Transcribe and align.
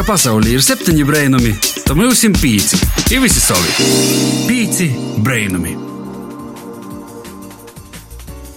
ka 0.00 0.14
pasaulē 0.14 0.54
ir 0.54 0.62
septiņi 0.64 1.02
brainami, 1.04 1.50
tad 1.84 1.98
mums 1.98 2.22
ir 2.24 2.32
pieci. 2.40 2.78
Ir 3.12 3.20
visi 3.20 3.40
savi. 3.42 3.84
Pieci 4.48 4.86
brainami. 5.20 5.74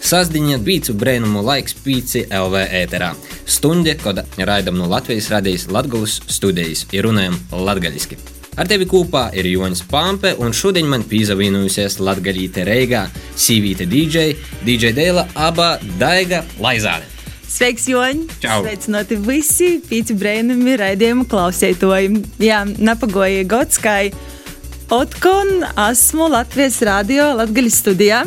Sasdiņa 0.08 0.62
pīcu 0.64 0.96
brēnumu 0.96 1.44
laiks 1.44 1.76
pīci 1.84 2.24
LV 2.32 2.64
ēterā. 2.80 3.12
Stunde, 3.44 3.98
kad 4.00 4.24
raidam 4.40 4.80
no 4.80 4.88
Latvijas 4.88 5.28
radijas 5.34 5.68
Latgulas 5.68 6.22
studijas, 6.32 6.86
ir 6.96 7.10
runājam 7.10 7.36
latgaļiski. 7.52 8.22
Ar 8.56 8.70
tevi 8.70 8.88
kopā 8.88 9.26
ir 9.36 9.50
Jonas 9.52 9.84
Pampe, 9.84 10.38
un 10.40 10.56
šodien 10.56 10.88
man 10.88 11.04
pīzavīnusies 11.10 12.00
Latgaļīte 12.00 12.64
Reigā, 12.70 13.10
Sīvīte 13.36 13.90
DJ, 13.90 14.30
DJ 14.64 14.96
Dēla, 14.96 15.28
Abā 15.50 15.74
Daiga 16.00 16.46
Laizāne. 16.64 17.13
Sveiks, 17.54 17.86
Joņ! 17.86 18.22
Čau. 18.42 18.64
Sveicināti 18.64 19.18
visi 19.22 19.76
pīci 19.86 20.16
brēnumi 20.18 20.74
raidījumu 20.82 21.28
klausētoji. 21.30 22.24
Jā, 22.42 22.64
napagoja 22.82 23.44
gods, 23.46 23.78
kā 23.84 24.00
Otkon 24.94 25.62
esmu 25.90 26.32
Latvijas 26.34 26.80
radio 26.82 27.30
Latgaļas 27.38 27.78
studijā. 27.84 28.24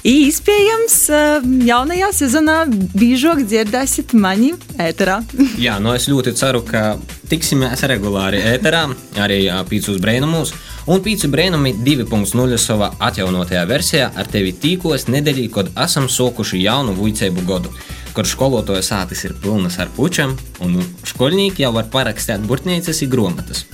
Iespējams, 0.00 0.96
eh, 1.12 1.46
jaunajā 1.68 2.08
sezonā 2.16 2.56
biežāk 2.96 3.44
dzirdēsiet 3.44 4.14
mani 4.16 4.54
ēterā. 4.80 5.18
Jā, 5.66 5.76
nu 5.78 5.92
es 5.92 6.08
ļoti 6.08 6.32
ceru, 6.40 6.62
ka 6.64 6.96
tiksimies 7.28 7.84
regulāri 7.84 8.40
ēterā, 8.54 8.86
arī 9.20 9.44
ā, 9.52 9.60
pīcūs 9.68 10.00
brēnumos. 10.00 10.54
Un 10.90 11.04
pīcu 11.04 11.28
brēnumi 11.30 11.74
2.0 11.84 12.56
savā 12.58 12.94
atjaunotajā 12.98 13.66
versijā 13.68 14.08
ar 14.16 14.26
tevi 14.26 14.54
tīkos 14.56 15.04
nedēļā, 15.12 15.46
kad 15.52 15.68
esam 15.84 16.08
sokuši 16.08 16.64
jaunu 16.64 16.96
vuicēbu 16.96 17.44
godu, 17.44 17.70
kur 18.14 18.28
skolotāja 18.28 18.82
sātis 18.84 19.24
ir 19.26 19.34
pilnas 19.42 19.78
ar 19.82 19.90
pučiem, 19.96 20.36
un 20.64 20.80
skolnieki 21.06 21.64
jau 21.64 21.72
var 21.76 21.90
parakstīt 21.92 22.46
burtnīcas 22.48 23.02
un 23.04 23.10
grāmatas. 23.12 23.64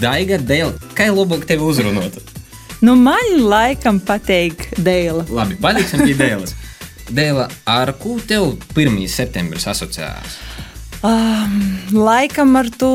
Daiga, 0.00 0.38
Dēl, 0.38 0.74
kā 0.96 1.08
labāk 1.10 1.46
tevi 1.48 1.66
uzrunāt? 1.66 2.20
Nu, 2.82 2.96
man 2.98 3.36
laikam 3.38 4.00
patīk 4.02 4.68
dēla. 4.82 5.26
Labi, 5.30 5.58
paliksim 5.62 6.02
pie 6.02 6.16
Dēlas. 6.18 6.56
Dēla, 7.16 7.48
ar 7.68 7.92
ko 8.00 8.16
tev 8.26 8.56
1. 8.74 8.96
septembris 9.10 9.68
asociējās? 9.70 10.38
Laikam 11.02 12.54
ar 12.56 12.68
to, 12.78 12.92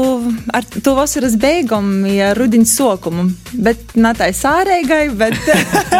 ar 0.55 0.63
to 0.83 0.93
vasaras 0.95 1.35
beigām, 1.39 2.05
ja 2.07 2.31
rudenī 2.37 2.67
sokumu. 2.69 3.27
Bet 3.53 3.97
ne 3.99 4.13
tā 4.15 4.29
sārēgai, 4.31 5.09
bet, 5.19 5.35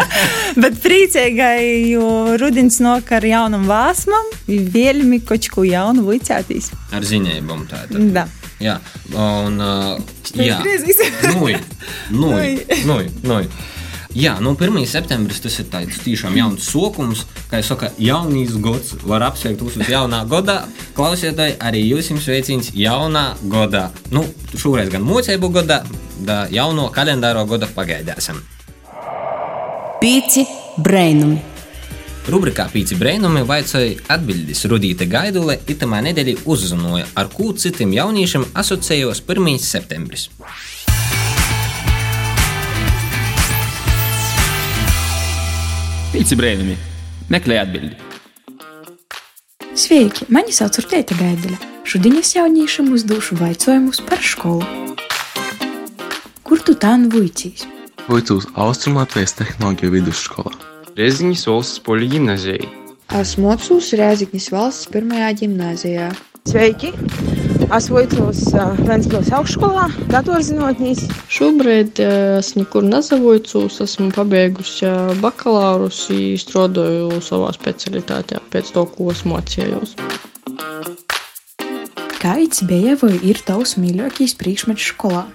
bet 0.64 0.80
priecīgai, 0.84 1.92
jo 1.92 2.38
rudenis 2.40 2.80
nāk 2.84 3.12
ar 3.18 3.28
jaunam 3.28 3.68
vāsmam, 3.68 4.32
vēlmi 4.48 5.20
kaut 5.28 5.50
ko 5.52 5.68
jaunu 5.68 6.08
vicētīs. 6.08 6.72
Ar 6.96 7.04
ziņām 7.04 7.68
tādu. 7.68 8.08
Da. 8.16 8.28
Jā, 8.64 8.80
un. 9.14 9.60
Uh, 9.62 10.00
jā, 10.34 10.58
nu, 12.16 12.32
nu, 12.32 12.32
nu, 12.88 13.02
nu. 13.28 13.42
Jā, 14.16 14.38
nu 14.42 14.54
1. 14.56 14.78
septembris 14.88 15.42
tas 15.44 15.58
ir 15.60 15.68
tāds 15.72 16.00
tiešām 16.04 16.38
jauns 16.38 16.70
sokums, 16.72 17.26
kā 17.52 17.60
jau 17.60 17.74
saka, 17.74 17.92
jaunīs 18.00 18.56
gads. 18.64 18.96
Var 19.04 19.26
apsveikt 19.28 19.62
jūs 19.62 19.78
jaunā 19.92 20.24
gadā. 20.30 20.62
Klausieties, 20.98 21.58
arī 21.60 21.84
jūs 21.90 22.12
jums 22.14 22.26
sveicins 22.26 22.72
jaunā 22.78 23.26
gadā. 23.52 23.90
Nu, 24.16 24.24
šoreiz 24.56 24.90
gan 24.94 25.06
mocību 25.06 25.52
gadā, 25.60 25.84
da 26.24 26.46
jauno 26.54 26.88
kalendāro 26.96 27.46
gada 27.50 27.70
pagaidāsim. 27.76 28.42
Pīci 30.02 30.48
brainumi. 30.78 31.56
Rubrikā 32.28 32.66
Pīci 32.68 32.98
Brēnumi 33.00 33.46
vaicāja 33.48 34.02
atbildes 34.12 34.66
Rudīte 34.68 35.06
Gaidule, 35.08 35.62
itamā 35.72 36.02
nedēļā 36.10 36.42
uzzināja, 36.44 37.06
ar 37.16 37.30
ko 37.32 37.54
citiem 37.56 37.94
jauniešiem 37.96 38.50
asociējos 38.64 39.24
1. 39.24 39.56
septembris. 39.64 40.28
Pīci 46.18 46.34
brēnumi. 46.34 46.74
Meklē 47.30 47.60
atbildi. 47.62 47.94
Sveiki, 49.78 50.26
mani 50.34 50.56
sauc 50.56 50.80
Urteita 50.82 51.14
Gaidele. 51.20 51.54
Šodien 51.86 52.18
es 52.18 52.32
jauniešiem 52.34 52.90
uzdošu 52.96 53.38
jautājumus 53.38 54.02
par 54.02 54.26
skolu. 54.26 54.66
Kur 56.42 56.66
tu 56.66 56.74
tā 56.74 56.96
nu 56.98 57.14
vuicīs? 57.14 57.68
Vojcūs 58.10 58.50
Austrumlatvijas 58.58 59.38
tehnoloģiju 59.38 59.94
vidusskolā. 60.00 60.58
Reziņas 60.98 61.46
valsts 61.52 61.86
poļu 61.86 62.10
gimnazijai. 62.16 62.66
Esmu 63.22 63.52
Mocūs 63.52 63.94
Rēzikņas 64.02 64.50
valsts 64.58 64.90
pirmajā 64.96 65.36
gimnāzijā. 65.44 66.10
Sveiki! 66.50 66.96
Es 67.68 67.90
vicos 67.92 68.46
Vēncpils 68.88 69.28
augšskolā, 69.36 69.90
datorzinātnīs. 70.08 71.02
Šobrīd 71.28 72.00
es 72.00 72.54
nekur 72.56 72.86
nezavoicos, 72.88 73.82
esmu 73.84 74.08
pabeigusi 74.16 74.88
bakalaurus 75.20 76.00
un 76.16 76.40
strādāju 76.40 77.20
savā 77.20 77.52
specialitātē 77.52 78.40
pēc 78.54 78.72
to, 78.72 78.86
ko 78.94 79.12
es 79.12 79.26
mocījos. 79.28 79.98
Kāds 82.24 82.64
bija 82.72 82.96
vai 83.04 83.18
ir 83.20 83.44
tavs 83.44 83.76
mīļākais 83.76 84.40
priekšmets 84.40 84.88
skolā? 84.94 85.28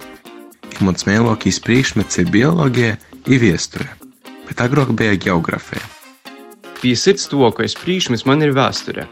Mans 0.81 1.05
mīļākais 1.05 1.61
priekšmets 1.61 2.17
ir 2.23 2.33
bioloģija, 2.33 2.97
ir 3.29 3.43
viesture, 3.45 3.91
bet 4.49 4.65
agrāk 4.65 4.95
bija 4.97 5.21
geogrāfija. 5.29 5.85
Pie 6.81 6.97
sirds 6.97 7.29
tuvākais 7.29 7.77
priekšmets 7.77 8.25
man 8.25 8.41
ir 8.41 8.57
vēsture. 8.57 9.05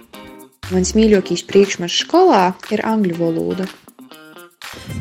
Mans 0.71 0.93
mīļākais 0.95 1.41
priekšmets 1.49 1.97
skolā 2.05 2.53
ir 2.71 2.79
angļu 2.87 3.17
valoda. 3.19 3.65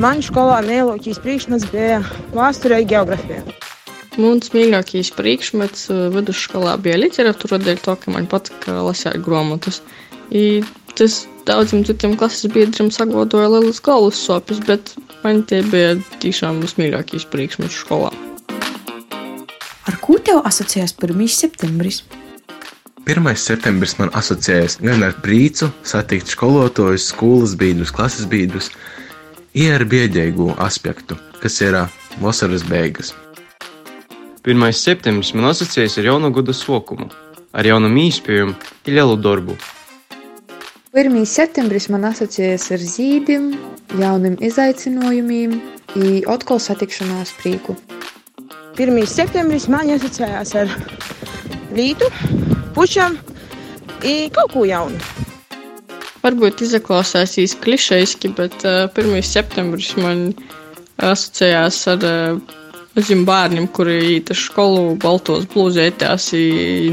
Man 0.03 0.19
skolā 0.27 0.57
mīļākais 0.67 1.21
priekšmets 1.23 1.69
bija 1.71 2.01
vēsturē, 2.35 2.81
geogrāfija. 2.91 3.45
Mans 4.19 4.51
mīļākais 4.51 5.13
priekšmets 5.15 5.85
eh, 5.95 6.01
vidusskolā 6.11 6.75
bija 6.83 6.99
literatūra, 6.99 7.61
dēļ 7.63 7.79
to, 7.85 7.95
ka 8.03 8.15
man 8.17 8.27
patika 8.31 8.81
lasīt 8.83 9.21
grāmatas. 9.23 9.79
Tas 10.99 11.21
daudziem 11.47 11.85
citiem 11.87 12.17
klases 12.19 12.51
biedriem 12.51 12.91
saglabāja 12.91 13.53
lielas 13.55 13.79
galvas 13.87 14.19
sāpes, 14.27 14.59
bet 14.67 14.97
man 15.23 15.45
tie 15.47 15.63
bija 15.71 15.95
tiešām 16.19 16.59
vismīļākais 16.65 17.29
priekšmets 17.31 17.79
skolā. 17.85 18.11
Ar 19.87 20.03
ko 20.03 20.19
tev 20.19 20.43
asociējas 20.51 20.99
1. 20.99 21.31
septembris? 21.31 22.03
1. 23.11 23.27
septembris 23.35 23.97
man 23.99 24.13
asociējas 24.15 24.77
gan 24.85 25.03
ar 25.03 25.17
prieku, 25.19 25.67
satikt 25.83 26.29
skolotājus, 26.31 27.09
skolas 27.11 27.57
biedrus, 27.59 27.91
klases 27.91 28.29
biedrus, 28.31 28.69
ir 29.57 29.73
ar 29.75 29.83
biedēju 29.83 30.53
aspektu, 30.63 31.17
kas 31.43 31.57
ir 31.65 31.75
vasaras 32.23 32.63
beigas. 32.69 33.11
1. 34.47 34.63
septembris 34.79 35.33
man 35.35 35.49
asociējas 35.51 35.99
ar 35.99 36.07
jaunu 36.07 36.31
gada 36.37 36.55
sokumu, 36.55 37.09
ar 37.51 37.67
jaunu 37.67 37.91
mīspējumu 37.91 38.55
un 38.55 38.95
lielu 38.95 39.19
darbu. 39.25 39.59
1. 40.95 41.19
septembris 41.27 41.91
man 41.91 42.07
asociējas 42.13 42.69
ar 42.77 42.87
zīdiem, 42.93 43.51
jauniem 43.99 44.39
izaicinājumiem 44.39 45.59
un 45.99 46.31
atkal 46.31 46.63
satikšanās 46.63 47.35
prieku. 47.43 47.75
1. 48.79 49.03
septembris 49.11 49.67
man 49.67 49.91
asociējās 49.99 50.55
ar 50.63 50.79
rītu, 51.75 52.07
pušām 52.81 53.19
un 54.09 54.31
kaut 54.33 54.55
ko 54.55 54.65
jaunu. 54.65 54.97
Varbūt 56.21 56.63
izklausās 56.65 57.37
klišejiski, 57.65 58.33
bet 58.37 58.57
uh, 58.65 58.89
1. 58.93 59.21
septembris 59.25 59.93
man 60.01 60.31
asociējās 61.01 61.81
ar 61.93 62.07
uh, 62.09 62.57
maziem 62.97 63.25
bērniem, 63.29 63.69
kuri 63.77 63.97
iet 64.17 64.33
uz 64.33 64.45
skolu 64.49 64.97
baltos 65.01 65.47
blūzētās 65.53 66.31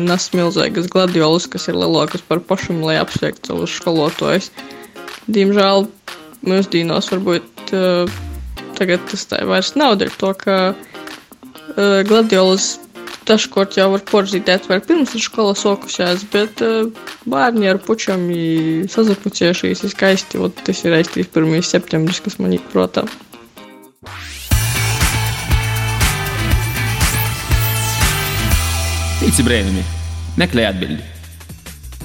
nes 0.07 0.27
milzīgas 0.35 0.89
gladiolas, 0.91 1.47
kas 1.51 1.67
ir 1.71 1.79
lielākas 1.79 2.23
par 2.27 2.43
pašam, 2.43 2.83
lai 2.87 2.97
apsveiktu 3.01 3.51
savus 3.51 3.75
skolotājus. 3.79 4.51
Diemžēl 5.27 5.87
mūsdienās 6.47 7.11
varbūt 7.11 7.75
uh, 7.75 8.19
tagad 8.79 9.07
tas 9.11 9.27
tā 9.27 9.43
vairs 9.47 9.73
nav 9.79 9.97
dēļ 9.99 10.19
to, 10.19 10.33
ka 10.43 10.57
uh, 10.71 12.03
gladiolas 12.07 12.75
dažkārt 13.27 13.77
jau 13.77 13.89
var 13.93 14.03
porzītēt 14.07 14.69
vēl 14.69 14.81
pirms 14.87 15.13
ir 15.17 15.23
skola 15.23 15.55
sokusies, 15.57 16.23
bet 16.33 16.63
uh, 16.65 16.87
bērni 17.29 17.69
ar 17.71 17.81
pučiem 17.83 18.27
sazapuciešies 18.91 19.83
ir 19.83 19.93
skaisti, 19.93 20.41
un 20.41 20.55
tas 20.63 20.83
ir 20.85 20.95
aiztīs 20.97 21.29
1. 21.31 21.61
septembris, 21.67 22.23
kas 22.23 22.39
man 22.41 22.55
ir 22.57 22.63
protā. 22.71 23.05
Pīci 29.17 29.43
brēnumi. 29.43 29.83
Meklē 30.39 30.69
atbildi. 30.69 31.03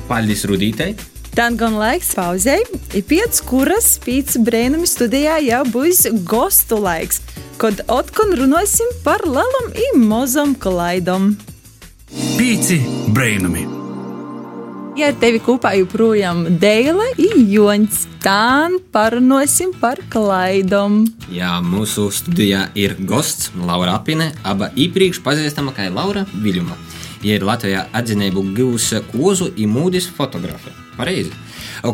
Paldies 0.08 0.42
Rudītei! 0.48 0.96
Tad 1.32 1.54
gan 1.56 1.78
laiks 1.80 2.10
pauzei, 2.12 2.58
ir 2.92 3.04
pieci 3.08 3.44
kuras 3.48 3.94
pīcis 4.04 4.36
brēnumi 4.44 4.84
studijā 4.90 5.38
jau 5.40 5.62
būs 5.72 6.02
gostu 6.28 6.76
laiks, 6.82 7.22
kad 7.58 7.82
atkal 7.88 8.32
runāsim 8.38 8.88
par 9.04 9.24
lielām 9.26 9.70
un 9.86 10.08
mazām 10.08 10.56
klaidām. 10.58 11.36
Pīci 12.38 12.80
brainami! 13.14 13.68
Ja 14.92 15.06
ar 15.08 15.14
tevi 15.16 15.38
kopā 15.40 15.70
joprojām 15.78 16.42
Dēla 16.60 17.06
un 17.24 17.46
Joņš, 17.48 18.00
tad 18.20 18.74
parunāsim 18.92 19.70
par 19.80 20.02
klaidām. 20.12 21.06
Jā, 21.32 21.54
mūsu 21.64 22.10
studijā 22.12 22.66
ir 22.76 22.98
gosts 23.00 23.54
Laura 23.56 23.94
Apine, 23.96 24.34
aba 24.44 24.68
iepriekš 24.76 25.22
pazīstama 25.24 25.72
kā 25.72 25.88
Laura 25.88 26.26
Viļuma. 26.34 26.76
Ja 27.24 27.38
ir 27.38 27.46
Latvijā 27.48 27.86
atzinību 27.96 28.44
guvusi 28.52 29.00
kozu 29.14 29.48
un 29.54 29.72
mūdis 29.72 30.10
fotografe. 30.12 30.74
Pareizi. 30.98 31.32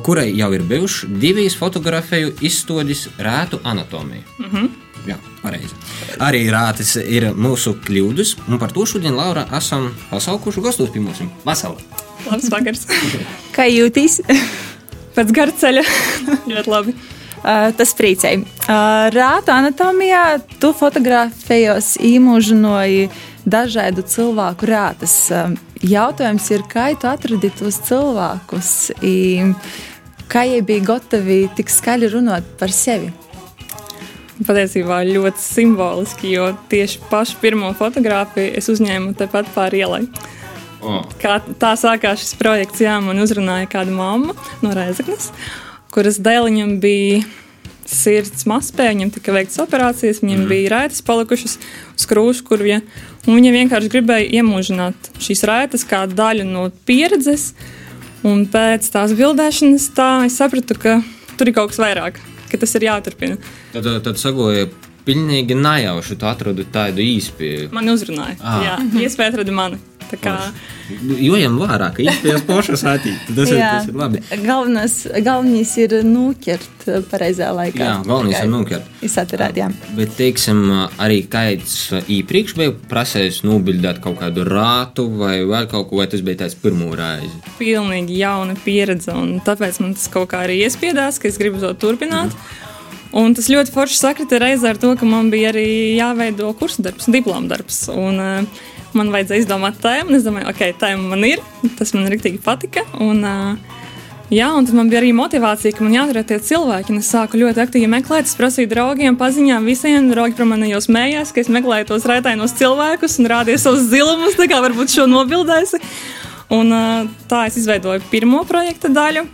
Kurai 0.03 0.33
jau 0.35 0.51
ir 0.57 0.67
bijuši 0.67 1.07
divas 1.23 1.55
fotografiju 1.57 2.35
izstādes 2.43 3.07
rētu 3.19 3.61
anatomiju. 3.63 4.23
Mm 4.39 4.51
-hmm. 4.51 4.69
Jā, 5.09 5.17
pareizi. 5.41 5.73
Arī 6.21 6.43
rātis 6.53 6.97
ir 7.01 7.31
mūsu 7.33 7.75
kļūdas, 7.87 8.35
un 8.49 8.61
par 8.61 8.75
to 8.77 8.85
šodien 8.89 9.17
Laura 9.17 9.47
esam 9.57 9.89
pasaukuši 10.11 10.65
gastos 10.65 10.91
pie 10.93 11.01
mums. 11.01 11.23
Vasala! 11.47 11.81
Labs 12.27 12.51
vakars! 12.53 12.85
Kā 13.57 13.69
jūties? 13.71 14.21
Pēc 15.17 15.33
gara 15.35 15.55
ceļa 15.57 15.85
ļoti 16.53 16.75
labi. 16.75 16.97
Uh, 17.39 17.71
tas 17.79 17.95
priecēja. 17.95 18.43
Uh, 18.43 19.07
Rāta 19.15 19.55
anatomijā 19.61 20.41
tu 20.59 20.73
fotografējos 20.77 21.93
īmūžinoji 22.03 23.07
dažādu 23.49 24.03
cilvēku 24.03 24.69
rātas. 24.69 25.15
Uh, 25.31 25.55
jautājums 25.81 26.51
ir, 26.51 26.67
kā 26.69 26.91
tu 26.99 27.09
atradi 27.09 27.53
tos 27.55 27.79
cilvēkus? 27.87 28.73
I, 29.07 29.55
kā 30.29 30.45
viņi 30.51 30.67
bija 30.67 30.89
gatavi 30.91 31.41
tik 31.57 31.71
skaļi 31.73 32.11
runāt 32.19 32.51
par 32.59 32.75
sevi? 32.75 33.15
Patiesībā 34.39 35.01
ļoti 35.09 35.43
simboliski, 35.43 36.31
jo 36.37 36.53
tieši 36.71 37.01
pašu 37.11 37.41
pirmo 37.43 37.73
fotografiju 37.79 38.53
es 38.59 38.69
uzņēmu 38.71 39.17
tepat 39.19 39.51
pāri 39.55 39.83
ielai. 39.83 40.05
Oh. 40.79 41.03
Kā 41.19 41.41
tā 41.59 41.73
sākās 41.79 42.23
šis 42.23 42.37
projekts, 42.39 42.85
jā, 42.85 42.95
man 43.03 43.19
uzrunāja 43.19 43.67
kāda 43.73 43.91
mamma 43.91 44.37
no 44.63 44.71
Reizeknas, 44.77 45.33
kuras 45.91 46.21
dēliņam 46.23 46.77
bija 46.83 47.25
sirds 47.89 48.45
mazspēja, 48.49 48.95
viņam 48.95 49.13
tika 49.17 49.35
veikts 49.35 49.59
operācijas, 49.63 50.21
viņam 50.23 50.43
mm. 50.45 50.49
bija 50.51 50.73
raitas 50.75 51.03
palikušas 51.05 51.57
uz 51.97 52.07
krūškurvja, 52.11 52.83
un 53.27 53.39
viņa 53.39 53.55
vienkārši 53.55 53.93
gribēja 53.93 54.29
iemūžināt 54.39 55.13
šīs 55.25 55.45
raitas 55.49 55.87
kā 55.89 56.05
daļu 56.11 56.47
no 56.49 56.69
pieredzes, 56.89 57.53
un 58.29 58.45
pēc 58.51 58.91
tās 58.93 59.15
bildēšanas 59.19 59.89
tā 59.97 60.11
es 60.29 60.37
sapratu, 60.39 60.77
ka 60.79 60.99
tur 61.41 61.51
ir 61.51 61.57
kaut 61.57 61.73
kas 61.73 61.81
vairāk, 61.83 62.21
ka 62.53 62.61
tas 62.61 62.77
ir 62.77 62.91
jāturpina. 62.91 63.41
Tad, 63.73 63.83
tad, 63.85 64.03
tad 64.09 64.17
sagoja 64.21 64.67
pilnīgi 65.09 65.55
najauši, 65.57 66.17
tu 66.21 66.27
atradi 66.29 66.65
tādu 66.73 67.01
īspēju. 67.05 67.71
Man 67.73 67.89
uzrunāja, 67.89 68.37
Ah. 68.41 68.61
jā, 68.65 68.75
iespēja 69.05 69.33
atrada 69.35 69.53
mani. 69.53 69.79
Tā 70.09 70.17
kā 70.25 70.33
Jo 71.21 71.37
jām 71.37 71.59
vairāk, 71.61 71.99
ka 71.99 72.03
īspējas 72.03 72.45
pošas 72.49 72.83
attīt. 72.89 73.19
Tas, 73.37 73.51
ir- 73.53 73.59
tas 73.61 73.89
ir 73.91 73.97
labi. 74.01 74.23
Galvenais, 74.41 74.95
galvenais 75.21 75.73
ir 75.77 75.91
nūķert 76.09 76.87
pareizā 77.11 77.51
laikā. 77.53 77.77
Jā, 77.85 77.97
galvenais 78.07 78.39
ir 78.41 78.49
nūķert. 78.49 78.87
Izsaturēt, 79.05 79.55
jā. 79.61 79.67
Bet, 79.99 80.15
teiksim, 80.17 80.63
arī 80.99 81.19
kāds 81.29 81.75
iepriekš 82.09 82.55
bija 82.57 82.73
prasējis 82.89 83.43
nobildēt 83.45 84.01
kaut 84.01 84.17
kādu 84.23 84.47
rātu 84.49 85.11
vai 85.19 85.41
vēl 85.45 85.69
kaut 85.69 85.91
ko, 85.91 85.97
vai 86.01 86.07
tas 86.07 86.23
bija 86.25 86.37
tāds 86.47 86.57
pirmo 86.57 86.89
reizi. 86.97 87.29
pilnīgi 87.61 88.17
jauna 88.23 88.57
pieredze, 88.65 89.13
un 89.13 89.41
tāpēc 89.45 89.81
man 89.81 89.93
tas 89.93 90.09
kaut 90.09 90.31
kā 90.31 90.47
arī 90.49 90.63
iespiedās, 90.65 91.21
ka 91.21 91.29
es 91.29 91.37
gribu 91.37 91.61
to 91.61 91.75
turpināt. 91.75 92.33
Un 93.17 93.33
tas 93.37 93.49
ļoti 93.49 93.73
forši 93.73 93.97
sakrita 93.97 94.41
reizē 94.43 94.75
ar 94.75 94.81
to, 94.81 94.93
ka 94.99 95.09
man 95.09 95.31
bija 95.33 95.53
arī 95.53 95.97
jāveido 95.97 96.51
kursu 96.59 96.85
darbs, 96.85 97.09
diploma 97.09 97.49
darbs. 97.49 97.87
Un, 97.89 98.21
uh, 98.21 98.67
man 98.97 99.13
vajadzēja 99.15 99.47
izdomāt 99.47 99.81
tēmu, 99.81 100.17
es 100.19 100.27
domāju, 100.27 100.51
ok, 100.53 100.63
tēma 100.81 101.15
man 101.15 101.25
ir, 101.29 101.43
tas 101.81 101.95
man 101.97 102.09
rīktīgi 102.13 102.43
patika. 102.45 102.85
Un, 103.01 103.25
uh, 103.25 103.77
Jā, 104.29 104.51
un 104.53 104.67
tad 104.69 104.77
man 104.77 104.91
bija 104.93 105.01
arī 105.01 105.15
motivācija, 105.17 105.73
ka 105.73 105.81
man 105.87 105.95
jāatrod 105.95 106.27
tie 106.29 106.37
cilvēki. 106.45 106.93
Un 106.93 107.01
es 107.01 107.09
sāku 107.09 107.39
ļoti 107.41 107.63
aktīvi 107.63 107.89
meklēt, 107.89 108.29
es 108.29 108.37
prasīju 108.37 108.69
draugiem, 108.69 109.17
paziņām 109.17 109.65
visiem. 109.65 110.11
Draugi 110.13 110.37
par 110.37 110.51
mani 110.51 110.69
jau 110.69 110.83
smējās, 110.85 111.33
ka 111.33 111.41
es 111.41 111.49
meklēju 111.49 111.89
tos 111.89 112.05
raitainos 112.05 112.53
cilvēkus 112.59 113.17
un 113.23 113.31
rādīju 113.33 113.63
savus 113.63 113.89
zilumus, 113.89 114.37
tā 114.37 114.45
kā 114.53 114.61
varbūt 114.61 114.93
šo 114.93 115.09
nobildēsi. 115.09 115.81
Un, 116.53 116.77
uh, 116.77 117.09
tā 117.31 117.47
es 117.49 117.57
izveidoju 117.57 118.05
pirmo 118.13 118.45
projekta 118.49 118.93
daļu. 118.93 119.25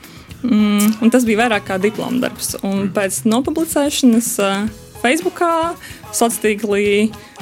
Mm, 0.44 0.96
un 1.00 1.12
tas 1.12 1.24
bija 1.24 1.44
vairāk 1.44 1.68
kā 1.70 1.78
diploma 1.80 2.26
darbs. 2.26 2.52
Un 2.66 2.90
pēc 2.92 3.22
nopublicēšanas 3.24 4.32
uh, 4.44 4.66
Facebookā, 5.00 5.74
sociālā 6.12 6.42
tīklī, 6.42 6.84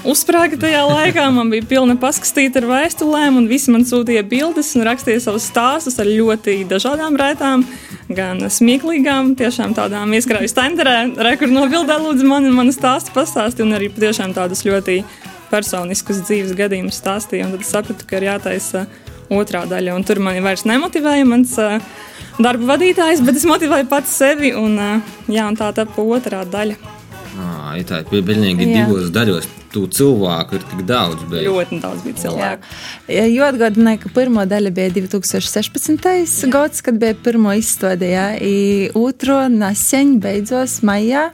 uzsprāga 0.09 0.59
tajā 0.63 0.83
laikā. 0.93 1.25
Man 1.35 1.51
bija 1.51 1.67
pilna 1.75 1.97
paskatīta 1.99 2.63
ar 2.63 2.69
vēstulēm, 2.71 3.41
un 3.41 3.49
visi 3.51 3.75
man 3.75 3.87
sūtīja 3.89 4.23
bildes 4.31 4.73
un 4.79 4.87
rakstīja 4.87 5.25
savus 5.27 5.49
stāstus 5.51 5.99
ar 6.03 6.11
ļoti 6.11 6.61
dažādām 6.71 7.19
raitām. 7.19 7.67
Gan 8.13 8.43
smieklīgām, 8.51 9.35
tiešām 9.39 9.75
tādām 9.79 10.15
ieskrāju 10.15 10.51
stenderē, 10.51 10.97
re, 11.19 11.37
kur 11.41 11.51
no 11.51 11.67
bildē 11.71 11.99
lūdzu 12.03 12.27
man 12.29 12.47
un 12.47 12.55
manu 12.59 12.75
stāstu 12.75 13.15
pastāstīja, 13.17 13.67
un 13.67 13.79
arī 13.79 13.91
patiešām 13.95 14.35
tādus 14.37 14.67
ļoti 14.69 15.01
personiskus 15.53 16.23
dzīves 16.27 16.55
gadījumus 16.59 16.99
stāstīja. 17.03 17.51
Tad 17.55 17.67
sapratu, 17.69 18.07
ka 18.09 18.19
ir 18.21 18.31
jātaisa 18.31 18.87
otrā 19.31 19.67
daļa, 19.71 19.95
un 19.97 20.07
tur 20.09 20.23
mani 20.25 20.43
vairs 20.45 20.67
nemotivēja 20.69 21.29
mans 21.29 21.55
uh, 21.61 21.79
darba 22.43 22.75
vadītājs, 22.75 23.23
bet 23.27 23.39
es 23.39 23.47
motivēju 23.49 23.89
pats 23.91 24.19
sevi, 24.23 24.55
un, 24.59 24.77
uh, 24.81 25.15
jā, 25.31 25.47
un 25.49 25.59
tā 25.59 25.71
tapa 25.77 26.07
otrā 26.17 26.43
daļa. 26.49 26.99
Ah, 27.33 27.73
ir 27.81 27.87
tā, 27.89 28.03
bija 28.11 28.25
pilnīgi 28.29 28.69
divos 28.69 29.11
daļos. 29.13 29.49
Tu 29.73 29.87
cilvēku 29.97 30.59
ir 30.59 30.65
tik 30.69 30.83
daudz, 30.85 31.23
bet 31.31 31.47
Ļoti 31.47 31.79
daudz 31.81 32.03
bija 32.05 32.19
cilvēku. 32.21 32.73
Jā, 33.09 33.23
jo 33.33 33.47
atgādināju, 33.47 34.03
ka 34.03 34.11
pirmā 34.13 34.45
daļa 34.51 34.73
bija 34.77 34.93
2016. 34.99 36.51
gads, 36.53 36.85
kad 36.85 37.01
bija 37.01 37.17
pirmā 37.17 37.57
izstāde, 37.57 38.11
jā, 38.13 38.27
i 38.37 38.91
otro 38.93 39.39
nesen 39.49 40.19
beidzos 40.21 40.83
maijā. 40.85 41.31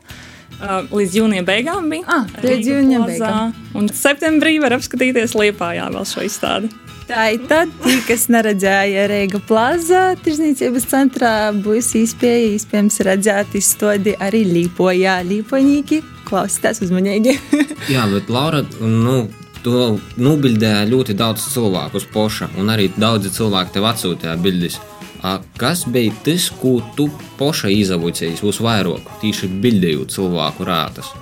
Līdz 0.94 1.19
jūnija 1.19 1.43
beigām 1.46 1.91
bija. 1.91 2.06
Ah, 2.06 2.31
līdz 2.46 2.70
jūnija 2.76 3.02
beigām. 3.06 3.58
Un 3.79 3.91
septembrī 3.94 4.61
var 4.62 4.79
apskatīties 4.79 5.34
Liepājā 5.38 5.91
vēl 5.94 6.06
šo 6.06 6.23
izstādi. 6.26 6.70
Tā 7.08 7.31
ir 7.32 7.44
tad, 7.49 7.70
tie, 7.81 7.94
kas 8.05 8.26
neredzēja 8.28 9.06
Reiga 9.08 9.38
plazā, 9.49 10.10
tirzniecības 10.20 10.84
centrā, 10.90 11.31
būs 11.56 11.94
iespēja 11.96 12.50
iespējams 12.52 13.00
redzēt 13.08 13.56
izstādi 13.56 14.12
arī 14.20 14.43
Līpojā. 14.44 15.14
Līpoņīgi, 15.25 16.02
klausieties 16.28 16.82
uzmanīgi. 16.84 17.32
Jā, 17.94 18.05
bet 18.12 18.28
Laura, 18.28 18.60
nu, 18.84 19.22
to 19.64 19.96
nobildēja 20.20 20.84
ļoti 20.93 21.16
daudz 21.16 21.49
cilvēku 21.55 21.96
uz 21.96 22.06
poša, 22.12 22.50
un 22.60 22.69
arī 22.76 22.90
daudzi 22.93 23.32
cilvēki 23.38 23.78
tev 23.78 23.88
atsūtīja 23.88 24.37
bildes. 24.44 24.76
A, 25.25 25.38
Kas 25.56 25.87
bija 25.88 26.12
tas, 26.28 26.52
ko 26.60 26.76
tu 26.93 27.08
poša 27.40 27.72
izavocējies 27.72 28.44
uz 28.44 28.60
vairāk, 28.60 29.08
tīši 29.25 29.49
bildējot 29.64 30.12
cilvēku 30.12 30.69
rātas? 30.69 31.14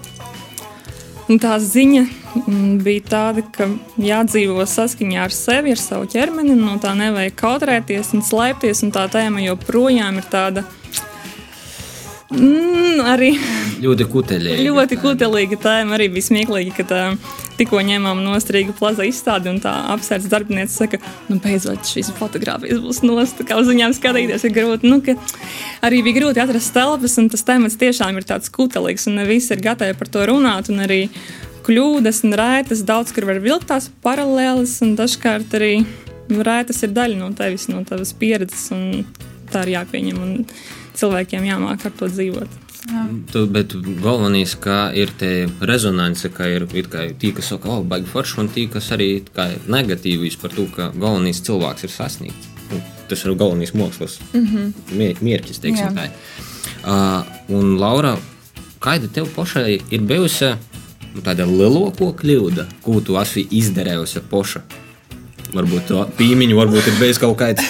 Un 1.31 1.39
tā 1.43 1.55
ziņa 1.63 2.26
bija 2.85 3.05
tāda, 3.11 3.45
ka 3.53 3.69
jādzīvo 4.01 4.65
saskaņā 4.69 5.27
ar 5.27 5.35
sevi, 5.35 5.75
ar 5.77 5.81
savu 5.81 6.09
ķermeni, 6.13 6.57
no 6.59 6.77
tā 6.83 6.95
nevajag 6.99 7.37
kautrēties 7.41 8.15
un 8.17 8.25
slēpties. 8.27 8.85
Un 8.87 8.93
tā 8.95 9.07
tēma 9.13 9.45
joprojām 9.45 10.21
ir 10.21 10.29
tāda 10.33 10.67
mm, 12.33 13.01
arī 13.07 13.33
Ļoti 13.85 14.07
kuteļīgi. 14.13 14.69
ļoti 14.71 15.01
kutelīga 15.03 15.59
tēma. 15.61 15.97
Arī 15.97 16.09
bija 16.15 16.29
smieklīgi, 16.31 16.73
ka 16.77 16.87
tā, 16.89 17.01
tikko 17.59 17.81
ņēmām 17.85 18.23
no 18.25 18.37
Strīga 18.41 18.75
plaza 18.77 19.05
izstādi, 19.09 19.51
un 19.53 19.61
tā 19.65 19.73
apsvērts 19.95 20.29
darbiniece 20.33 20.75
saka, 20.75 21.01
nu, 21.29 21.39
beidzot, 21.43 21.85
šīs 21.89 22.13
fotogrāfijas 22.19 22.81
būs 22.85 23.03
nost, 23.07 23.43
kā 23.49 23.59
uz 23.61 23.69
viņām 23.73 23.95
skatīties 23.97 24.47
ir 24.49 24.55
grūti. 24.57 24.91
Nu, 24.93 25.01
arī 25.87 26.03
bija 26.07 26.21
grūti 26.23 26.43
atrast 26.43 26.75
telpas, 26.77 27.19
un 27.21 27.29
tas 27.33 27.45
temats 27.47 27.79
tiešām 27.81 28.17
ir 28.21 28.29
tāds 28.29 28.53
kutelīgs, 28.53 29.09
un 29.11 29.21
ne 29.21 29.29
visi 29.29 29.53
ir 29.55 29.65
gatavi 29.65 29.97
par 29.99 30.13
to 30.13 30.25
runāt, 30.33 30.73
un 30.73 30.85
arī 30.85 31.07
kļūdas 31.67 32.23
un 32.27 32.37
raitas 32.39 32.83
daudz, 32.87 33.13
kur 33.15 33.27
var 33.29 33.41
vilkt 33.43 33.69
tās 33.73 33.89
paralēles, 34.05 34.77
un 34.87 34.95
dažkārt 34.99 35.55
arī 35.59 35.73
raitas 36.31 36.83
ir 36.87 36.95
daļa 36.97 37.19
no 37.21 37.33
tevis, 37.39 37.69
no 37.71 37.83
tavas 37.87 38.13
pieredzes, 38.19 38.69
un 38.75 39.05
tā 39.53 39.65
ir 39.67 39.75
jāpieņem, 39.77 40.23
un 40.23 40.47
cilvēkiem 40.99 41.45
jāmāk 41.47 41.85
ar 41.87 41.95
to 41.99 42.09
dzīvot. 42.11 42.63
Tu, 43.33 43.41
bet 43.51 43.73
galvenais, 44.03 44.53
ka 44.63 44.93
ir 44.95 45.11
te 45.19 45.49
rezonance, 45.67 46.29
ka 46.31 46.47
ir 46.47 46.69
kā 46.71 47.09
tie, 47.19 47.33
kas 47.35 47.49
saka, 47.51 47.69
oh, 47.75 47.81
baigi 47.83 48.07
forši, 48.13 48.37
un 48.45 48.51
tie, 48.55 48.69
kas 48.71 48.93
arī 48.95 49.09
ir 49.19 49.57
negatīvīs 49.67 50.39
par 50.39 50.55
to, 50.55 50.69
ka 50.75 50.93
galvenais 50.95 51.43
cilvēks 51.43 51.83
ir 51.89 51.91
sasniegts. 51.91 52.53
Nu, 52.71 52.79
tas 53.11 53.25
ir 53.27 53.35
galvenais 53.39 53.75
mākslas 53.75 54.19
Mhm. 54.35 54.73
mier- 54.95 55.19
mērķis, 55.23 55.61
teiksim 55.63 55.91
Jā. 55.91 55.93
tā. 55.95 56.11
Uh, 56.87 57.25
un, 57.49 57.77
Laura, 57.79 58.17
kāda 58.81 59.11
tev 59.13 59.27
pašai 59.35 59.81
ir 59.91 60.01
bijusi 60.01 60.55
nu, 61.17 61.25
tāda 61.25 61.47
lielākā 61.49 62.11
kļūda, 62.21 62.67
ko 62.85 63.01
tu 63.05 63.17
esi 63.21 63.47
izdarījusi 63.59 64.23
poša? 64.31 64.63
Varbūt 65.57 65.89
to 65.89 66.03
pīmiņu, 66.19 66.59
varbūt 66.59 66.91
ir 66.91 66.99
bijis 67.01 67.21
kaut 67.23 67.39
kāds. 67.41 67.65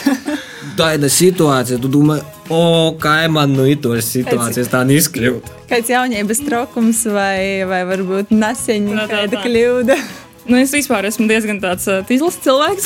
Tāda 0.76 1.10
situācija, 1.20 1.78
tu 1.82 1.90
domā, 1.92 2.18
o, 2.50 2.96
kā 3.00 3.18
man 3.30 3.54
no 3.54 3.66
itos 3.68 4.08
situācijas 4.16 4.72
tā 4.72 4.82
neizkļūt. 4.88 5.52
Kāds 5.70 5.92
jaunības 5.92 6.42
trokums 6.46 7.04
vai, 7.12 7.62
vai 7.68 7.82
varbūt 7.88 8.32
neseņa 8.34 8.96
Tā, 8.96 9.02
tā, 9.04 9.10
kāda 9.14 9.36
tā. 9.36 9.44
kļūda. 9.46 9.98
Nu, 10.46 10.54
es 10.62 10.70
vispār 10.70 11.08
esmu 11.08 11.26
diezgan 11.26 11.58
tāds 11.58 11.88
uh, 11.90 12.04
tīzlis 12.06 12.36
cilvēks. 12.44 12.84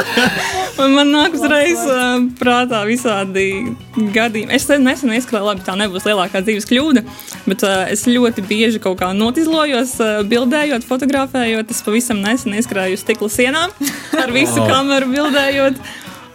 Man 0.96 1.10
nāk 1.12 1.34
uzreiz 1.36 1.82
uh, 1.84 2.22
prātā 2.40 2.80
visādi 2.88 3.74
gadījumi. 4.14 4.54
Es 4.56 4.64
nesen 4.70 5.12
ieskrēju, 5.12 5.44
labi, 5.44 5.64
tā 5.66 5.74
nebūs 5.76 6.06
lielākā 6.08 6.40
dzīves 6.46 6.68
kļūda, 6.70 7.02
bet 7.44 7.64
uh, 7.68 7.82
es 7.92 8.06
ļoti 8.08 8.46
bieži 8.48 8.80
kaut 8.80 8.96
kā 9.02 9.10
notizlojos, 9.16 9.92
uh, 10.00 10.22
bildējot, 10.30 10.86
fotografējot. 10.88 11.74
Es 11.74 11.84
pavisam 11.84 12.22
nesen 12.24 12.56
ieskrēju 12.56 12.96
uz 12.96 13.04
stikla 13.04 13.28
sienām 13.36 13.76
ar 14.16 14.32
visu 14.38 14.62
Oh. 14.64 14.68
kameru 14.72 15.12
bildējot. 15.12 15.76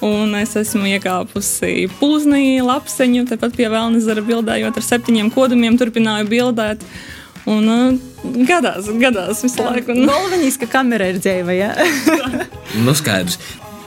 Un 0.06 0.36
es 0.38 0.54
esmu 0.60 0.86
iekāpusi 0.92 1.88
pūznī, 1.98 2.60
lapseņu, 2.62 3.26
tepat 3.32 3.56
pie 3.58 3.70
Vēlnezera 3.72 4.22
bildējot 4.28 4.78
ar 4.78 4.86
septiņiem 4.92 5.32
kodumiem, 5.34 5.78
turpināju 5.82 6.28
bildēt. 6.30 6.84
Un 7.46 7.70
uh, 7.70 7.98
gadās, 8.50 8.88
gadās 9.02 9.44
visu 9.46 9.62
laiku. 9.62 9.94
Un, 9.94 10.08
Galvenais, 10.10 10.58
ka 10.58 10.70
kamera 10.70 11.12
ir 11.14 11.22
dzīva. 11.22 11.54
Ja? 11.54 11.74
Nu, 12.86 12.92
skaidrs. 12.98 13.38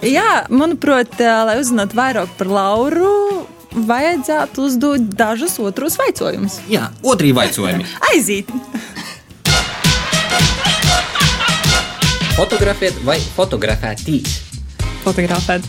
Jā, 0.07 0.47
manuprāt, 0.55 1.17
ā, 1.19 1.43
lai 1.45 1.59
uzzinātu 1.59 1.99
vairāk 1.99 2.31
par 2.39 2.49
Lauru, 2.49 3.11
vajadzētu 3.75 4.63
uzdot 4.65 5.09
dažus 5.19 5.59
otrus 5.61 5.99
jautājumus. 5.99 6.61
Jā, 6.71 6.89
otrī 7.03 7.35
vaicojumi. 7.37 7.85
Aiziet! 8.13 8.53
Fotografēt 12.39 13.03
vai 13.03 13.19
fotografētīs? 13.35 14.39
Fotografēt. 15.03 15.67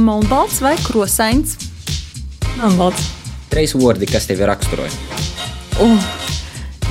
Melnbalts 0.00 0.62
vai 0.64 0.72
krosains? 0.80 1.58
Melnbalts. 2.56 3.10
Trīs 3.52 3.76
vārdi, 3.76 4.08
kas 4.08 4.28
tevi 4.30 4.48
raksturoja. 4.48 4.92
Uh, 5.80 6.29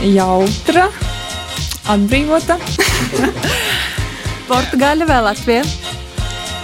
jautra, 0.03 0.88
atbrīvota. 1.89 2.58
Portugāļa 4.50 5.06
vai 5.10 5.20
Latvija? 5.27 5.63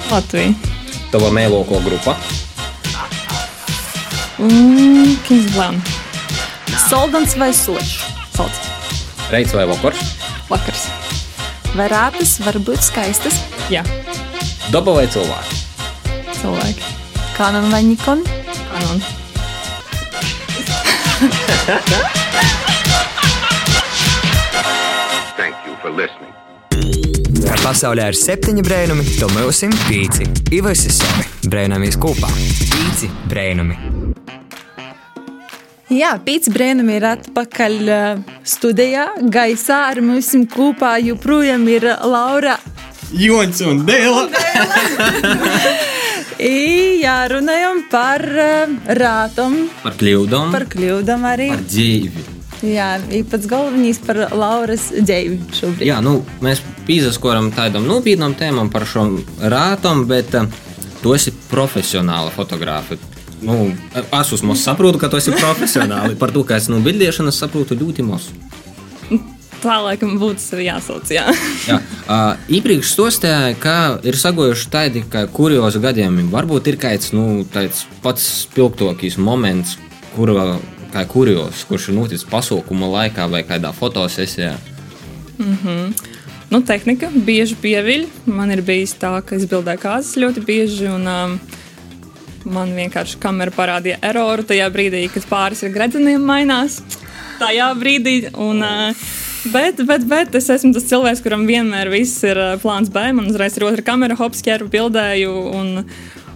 Latvija. 0.10 0.54
Tava 1.12 1.30
mēloko 1.34 1.80
grupa. 1.86 2.15
Mm, 4.39 5.15
Kingsland. 5.27 5.94
Soldans 6.88 7.36
vai 7.39 7.51
sočs? 7.56 8.04
Salds. 8.36 8.60
Reits 9.32 9.54
vai 9.56 9.65
vakars. 9.70 10.01
Vakars. 10.50 10.88
Vai 11.75 11.88
rātas 11.92 12.38
var 12.44 12.60
būt 12.63 12.84
skaistas? 12.86 13.39
Jā. 13.72 13.84
Daba 14.74 14.96
vai 14.98 15.08
cilvēki. 15.12 15.56
Cilvēki. 16.39 16.84
Kanon 17.38 17.72
vai 17.72 17.84
Nikon? 17.88 18.24
Kanon. 18.72 19.00
Listening. 25.96 26.34
Pasaulē 27.66 28.10
ir 28.12 28.18
septiņi 28.20 28.62
brēnumi, 28.66 29.04
to 29.20 29.28
mūsim 29.34 29.72
pīci. 29.88 30.25
Ivas 30.54 30.84
ir 30.86 30.94
savi 30.94 31.25
brēnamies 31.50 31.98
kopā. 32.02 32.30
Pīci 32.70 33.10
brēnumi. 33.32 33.78
Jā, 35.94 36.12
pīcis 36.25 36.52
brēnumi 36.54 36.96
ir 37.00 37.06
atpakaļ 37.14 37.75
ā, 37.94 38.02
studijā. 38.46 39.08
Gaisā 39.34 39.80
ar 39.92 40.02
mums 40.06 40.32
kopā 40.54 40.96
joprojām 41.06 41.66
ir 41.74 41.88
Laura. 42.10 42.58
Jons 43.16 43.62
un 43.66 43.84
Dēla. 43.88 44.25
I, 46.42 47.02
jā, 47.06 47.18
runājam 47.32 47.86
par 47.92 48.25
ā, 48.25 48.54
rātam, 49.00 49.62
Par 49.86 49.96
kļūdām. 50.02 50.52
par 50.58 50.66
kļūdām 50.74 51.30
arī. 51.34 51.52
Par 51.54 51.68
dzīvi. 51.70 52.25
Jā, 52.66 52.96
ir 53.14 53.26
pats 53.30 53.46
galvenais 53.50 54.00
par 54.02 54.20
Lauras 54.34 54.88
dzīvi 54.96 55.38
šobrīd. 55.54 55.86
Jā, 55.86 56.00
nu, 56.04 56.18
mēs 56.46 56.64
pīzaskoram 56.88 57.52
tādam 57.56 57.86
nopietnam 57.90 58.34
tēmam 58.38 58.72
par 58.74 58.88
šo 58.90 59.08
rātam, 59.42 60.06
bet 60.10 60.34
uh, 60.40 60.48
tu 61.04 61.14
esi 61.14 61.34
profesionāla 61.52 62.34
fotogrāfa. 62.34 62.98
Nu, 63.46 63.70
es 63.94 64.34
uz 64.34 64.42
mums 64.46 64.64
saprotu, 64.66 64.98
ka 65.02 65.12
tu 65.12 65.20
esi 65.20 65.36
profesionāli. 65.36 66.18
Par 66.18 66.34
to, 66.34 66.46
ka 66.48 66.58
es 66.58 66.70
no 66.72 66.80
bildēšanas 66.86 67.44
saprotu 67.44 67.78
ļoti 67.78 68.06
maz. 68.08 68.32
Tā 69.62 69.80
laikam 69.82 70.16
būtu 70.22 70.62
jāsauc. 70.62 71.10
Jā. 71.14 71.26
Jā, 71.70 71.80
uh, 72.06 72.42
iepriekš 72.54 72.96
stostēja, 72.96 73.56
ka 73.62 73.76
ir 74.06 74.18
sagojuši 74.20 74.72
tādi, 74.74 75.04
kuriozi 75.34 75.82
gadījumi 75.84 76.28
varbūt 76.34 76.72
ir 76.72 76.80
kāds 76.82 77.14
nu, 77.16 77.44
tāds 77.54 77.86
pats 78.04 78.26
spilgtākais 78.46 79.18
moments, 79.22 79.78
kur, 80.16 80.34
kā 80.96 81.04
kurios, 81.12 81.66
kurš 81.68 81.90
ir 81.92 82.00
noticis 82.00 82.28
pasaukuma 82.30 82.88
laikā 82.94 83.28
vai 83.32 83.44
kādā 83.48 83.74
fotosesijā. 83.75 84.56
Mm 85.38 85.58
-hmm. 85.64 85.94
nu, 86.50 86.62
tehnika 86.62 87.10
bieži 87.16 87.56
pieviļ. 87.62 88.08
Man 88.25 88.52
ir 88.52 88.62
bijis 88.62 88.96
tā, 88.96 89.22
ka 89.22 89.36
es 89.36 89.46
bildēju 89.46 89.80
kāzas 89.80 90.16
ļoti 90.18 90.46
bieži. 90.46 90.88
Un, 90.88 91.08
um, 91.08 91.40
Man 92.46 92.75
vienkārši 92.78 93.18
kamera 93.18 93.52
parādīja 93.52 93.98
eroru 94.06 94.44
tajā 94.44 94.70
brīdī, 94.70 95.08
kad 95.10 95.24
pāris 95.25 95.64
ar 95.66 95.72
gredzeniem 95.74 96.22
mainās. 96.22 96.82
Tajā 97.40 97.72
brīdī. 97.80 98.30
Un, 98.38 98.62
uh, 98.62 98.94
bet, 99.54 99.82
bet, 99.88 100.06
bet 100.06 100.36
es 100.36 100.50
esmu 100.54 100.74
tas 100.74 100.86
cilvēks, 100.86 101.24
kuram 101.25 101.48
vienmēr 101.50 101.90
viss 101.90 102.24
ir 102.24 102.38
uh, 102.38 102.52
plāns 102.62 102.92
B. 102.94 103.08
Man 103.18 103.32
uzreiz 103.32 103.58
ir 103.58 103.66
otra 103.66 103.82
kamera, 103.82 104.16
hops, 104.20 104.44
ķēru, 104.46 104.70
bildēju. 104.70 105.34
Un, 105.58 105.86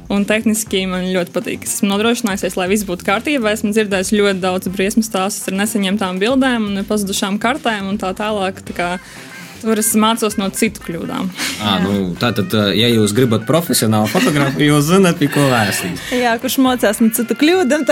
Un 0.09 0.23
tehniski 0.25 0.87
man 0.89 1.05
ļoti 1.13 1.33
patīk. 1.35 1.65
Es 1.67 1.75
esmu 1.77 1.91
nodrošinājusies, 1.91 2.55
lai 2.57 2.65
viss 2.71 2.85
būtu 2.87 3.05
kārtībā. 3.05 3.51
Esmu 3.53 3.69
dzirdējis 3.75 4.09
ļoti 4.17 4.41
daudz 4.41 4.71
briesmu 4.73 5.03
stāstus 5.05 5.51
ar 5.51 5.59
nesaņemtām 5.59 6.17
bildēm 6.21 6.65
un 6.65 6.85
pazudušām 6.89 7.37
kartēm 7.41 7.91
un 7.91 7.99
tā 8.01 8.09
tālāk. 8.17 8.63
Tā 8.65 8.73
kā, 8.73 8.87
tur 9.61 9.79
es 9.81 9.91
mācos 9.99 10.37
no 10.39 10.49
citu 10.55 10.83
kļūdām. 10.85 11.29
À, 11.63 11.77
nu, 11.83 12.13
tātad, 12.19 12.53
ja 12.77 12.89
jūs 12.91 13.13
gribat 13.17 13.45
profesionāli 13.49 14.09
fotografēt, 14.11 14.61
jūs 14.63 14.89
zināt, 14.89 15.19
pie 15.19 15.29
ko 15.33 15.45
vēstīt. 15.51 16.01
Jā, 16.15 16.35
kurš 16.41 16.59
mocās 16.63 17.01
no 17.03 17.11
citu 17.15 17.37
kļūdām. 17.39 17.85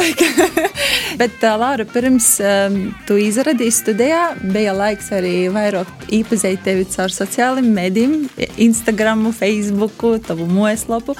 Bet, 1.21 1.39
uh, 1.41 1.55
Laura, 1.59 1.85
pirms 1.89 2.29
um, 2.43 2.77
tu 3.07 3.17
izradīji 3.21 3.73
studijā, 3.73 4.21
bija 4.53 4.75
laiks 4.77 5.09
arī 5.15 5.47
vairāk 5.53 6.07
iepazīt 6.13 6.63
tevi 6.65 6.85
caur 6.93 7.13
sociālajiem 7.13 7.71
medijiem, 7.73 8.15
Instagram, 8.67 9.25
Facebook, 9.35 10.05
tavu 10.27 10.47
mājaslapu. 10.51 11.17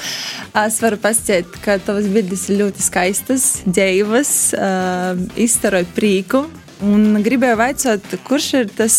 Es 0.66 0.80
varu 0.84 1.00
pasakāt, 1.02 1.60
ka 1.64 1.80
tavas 1.84 2.08
bildes 2.14 2.48
ir 2.52 2.62
ļoti 2.64 2.86
skaistas, 2.86 3.50
dzīvas, 3.66 4.32
uh, 4.58 5.28
izstaroja 5.40 5.90
prīku. 5.98 6.46
Un 6.86 7.24
gribēju 7.26 7.58
vaicāt, 7.58 8.12
kurš 8.28 8.52
ir 8.60 8.68
tas 8.78 8.98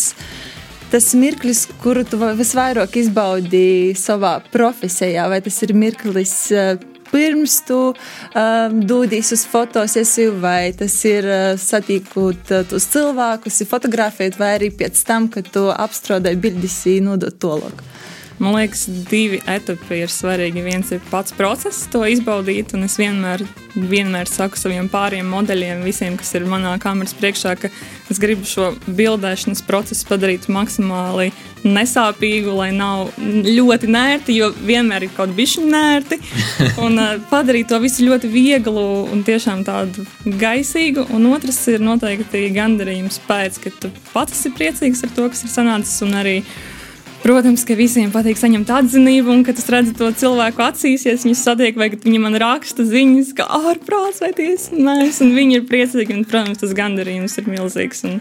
tas 0.91 1.13
mirklis, 1.13 1.65
kuru 1.83 2.03
tu 2.07 2.17
visvairāk 2.17 2.97
izbaudi 2.99 3.93
savā 3.97 4.39
profesijā, 4.53 5.27
vai 5.29 5.41
tas 5.45 5.61
ir 5.65 5.75
mirklis 5.77 6.33
eh, 6.51 6.73
pirms 7.09 7.59
tu 7.65 7.77
um, 7.89 8.75
dodies 8.85 9.31
uz 9.33 9.45
fotosesiju, 9.49 10.35
vai 10.43 10.71
tas 10.77 10.93
ir 11.09 11.25
uh, 11.25 11.55
satīkot 11.57 12.51
uh, 12.53 12.65
tos 12.69 12.85
cilvēkus, 12.93 13.63
fotografēt, 13.69 14.37
vai 14.37 14.51
arī 14.59 14.69
pēc 14.77 15.01
tam, 15.07 15.25
kad 15.33 15.49
tu 15.49 15.65
apstrādāji 15.73 16.41
bildes, 16.43 16.77
nodot 17.01 17.39
tolok. 17.41 17.81
Man 18.39 18.55
liekas, 18.55 18.85
divi 19.09 19.41
etapi 19.51 19.97
ir 20.05 20.11
svarīgi. 20.11 20.61
Viens 20.63 20.93
ir 20.95 21.01
pats 21.11 21.33
process, 21.35 21.83
to 21.91 22.05
izbaudīt, 22.07 22.71
un 22.77 22.85
es 22.87 22.95
vienmēr, 22.95 23.43
vienmēr 23.75 24.31
saku 24.31 24.55
saviem 24.59 24.87
pāriem 24.91 25.27
modeļiem, 25.27 25.83
visiem, 25.83 26.15
kas 26.19 26.31
ir 26.39 26.47
manā 26.47 26.77
kameras 26.79 27.11
priekšā, 27.19 27.57
ka 27.59 27.71
es 28.07 28.21
gribu 28.21 28.47
šo 28.47 28.69
bildēšanas 28.87 29.65
procesu 29.67 30.07
padarīt 30.07 30.47
maksimāli 30.47 31.33
nesāpīgu, 31.67 32.55
lai 32.55 32.69
nav 32.71 33.11
ļoti 33.19 33.91
nērti, 33.91 34.37
jo 34.39 34.53
vienmēr 34.55 35.09
ir 35.09 35.13
kaut 35.19 35.35
bišķi 35.35 35.67
nērti, 35.67 36.21
un 36.85 36.95
uh, 36.95 37.19
padarīt 37.27 37.67
to 37.73 37.83
visu 37.83 38.07
ļoti 38.07 38.31
vieglu 38.31 38.87
un 39.11 39.27
tiešām 39.27 39.67
tādu 39.67 40.07
gaisīgu. 40.39 41.09
Un 41.11 41.27
otrs 41.33 41.59
ir 41.75 41.83
noteikti 41.83 42.47
gandarījums 42.55 43.19
pēc, 43.27 43.59
ka 43.65 43.75
tu 43.83 43.91
pats 44.13 44.39
esi 44.39 44.55
priecīgs 44.55 45.03
ar 45.03 45.17
to, 45.19 45.27
kas 45.27 45.43
ir 45.43 45.57
sanācis, 45.59 45.99
un 46.07 46.21
arī 46.23 46.39
Protams, 47.29 47.61
ka 47.61 47.75
visiem 47.77 48.09
patīk 48.09 48.39
saņemt 48.41 48.71
atzinību, 48.73 49.29
un 49.29 49.43
kad 49.45 49.59
es 49.61 49.67
redzu 49.69 49.91
to 49.93 50.07
cilvēku 50.17 50.63
acīs, 50.65 51.03
ja 51.05 51.11
es 51.13 51.27
viņus 51.27 51.43
satieku, 51.45 51.77
vai 51.77 51.91
viņi 51.93 52.21
man 52.23 52.33
raksta 52.41 52.81
ziņas, 52.89 53.35
ka 53.37 53.45
ārprāts 53.69 54.23
vai 54.23 54.31
tiesa, 54.33 54.73
mēs, 54.73 55.19
un 55.21 55.35
viņi 55.37 55.59
ir 55.59 55.67
priecīgi, 55.69 56.15
un, 56.15 56.23
protams, 56.25 56.57
tas 56.63 56.73
gandarījums 56.73 57.37
ir 57.37 57.51
milzīgs. 57.51 58.01
Un, 58.09 58.17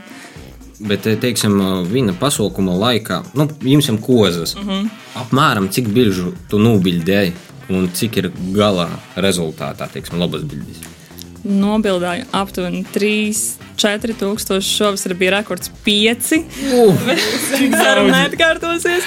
Bet, 0.78 1.08
eh, 1.08 1.16
teiksim, 1.16 1.56
viņa 1.88 2.18
pasaukuma 2.20 2.76
laikā, 2.76 3.22
nu, 3.34 3.48
jums 3.64 3.88
ir 3.88 3.96
kozas. 4.04 4.54
uh 4.54 4.68
-huh. 4.68 4.84
Apmēram 5.24 5.72
cik 5.72 5.88
bilžu 5.88 6.34
tu 6.50 6.58
nobildēji 6.58 7.32
un 7.70 7.88
cik 7.88 8.16
ir 8.16 8.30
galā 8.52 8.88
rezultātā, 9.16 9.88
teiksim, 9.88 10.18
labas 10.18 10.42
bildes. 10.42 10.98
Nobildāju 11.45 12.26
aptuveni 12.35 12.85
3, 12.95 13.11
4 13.78 14.16
tūkstoši. 14.21 14.73
Šovasar 14.78 15.14
bija 15.18 15.37
rekords 15.38 15.71
5. 15.87 16.30
Cik 17.59 17.76
ceru 17.76 18.09
neatkārtosies. 18.11 19.07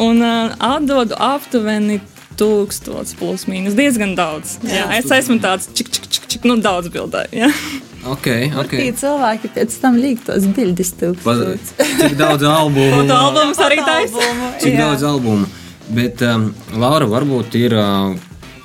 Un 0.00 0.22
uh, 0.24 0.56
atdodu 0.72 1.18
aptuveni 1.18 2.00
tūkstots 2.40 3.14
plus 3.20 3.46
mīnus. 3.50 3.76
Diezgan 3.78 4.16
daudz. 4.18 4.58
Jā, 4.66 4.88
es 4.98 5.10
esmu 5.12 5.38
tāds 5.42 5.68
čik, 5.76 5.92
čik, 5.92 6.08
čik, 6.08 6.26
čik 6.34 6.48
nu 6.48 6.56
daudz 6.62 6.90
bildēju. 6.92 7.32
Jā. 7.36 7.50
Ok, 8.08 8.26
ok. 8.56 8.72
Tie 8.72 8.92
cilvēki 8.96 9.50
pēc 9.52 9.74
tam 9.82 9.98
liek 10.00 10.22
tos 10.24 10.46
bildes 10.56 10.94
Pa, 10.96 11.10
tūkstotis. 11.10 11.74
cik 12.00 12.16
daudz 12.16 12.46
albumu? 12.48 12.94
Foto 13.02 13.18
albums 13.26 13.60
arī 13.60 13.82
taisa. 13.84 14.30
Cik 14.62 14.78
daudz 14.80 15.04
albumu? 15.04 15.48
Bet, 15.90 16.22
um, 16.22 16.50
Laura, 16.78 17.08
varbūt 17.10 17.56
ir 17.60 17.74
uh, 17.76 18.14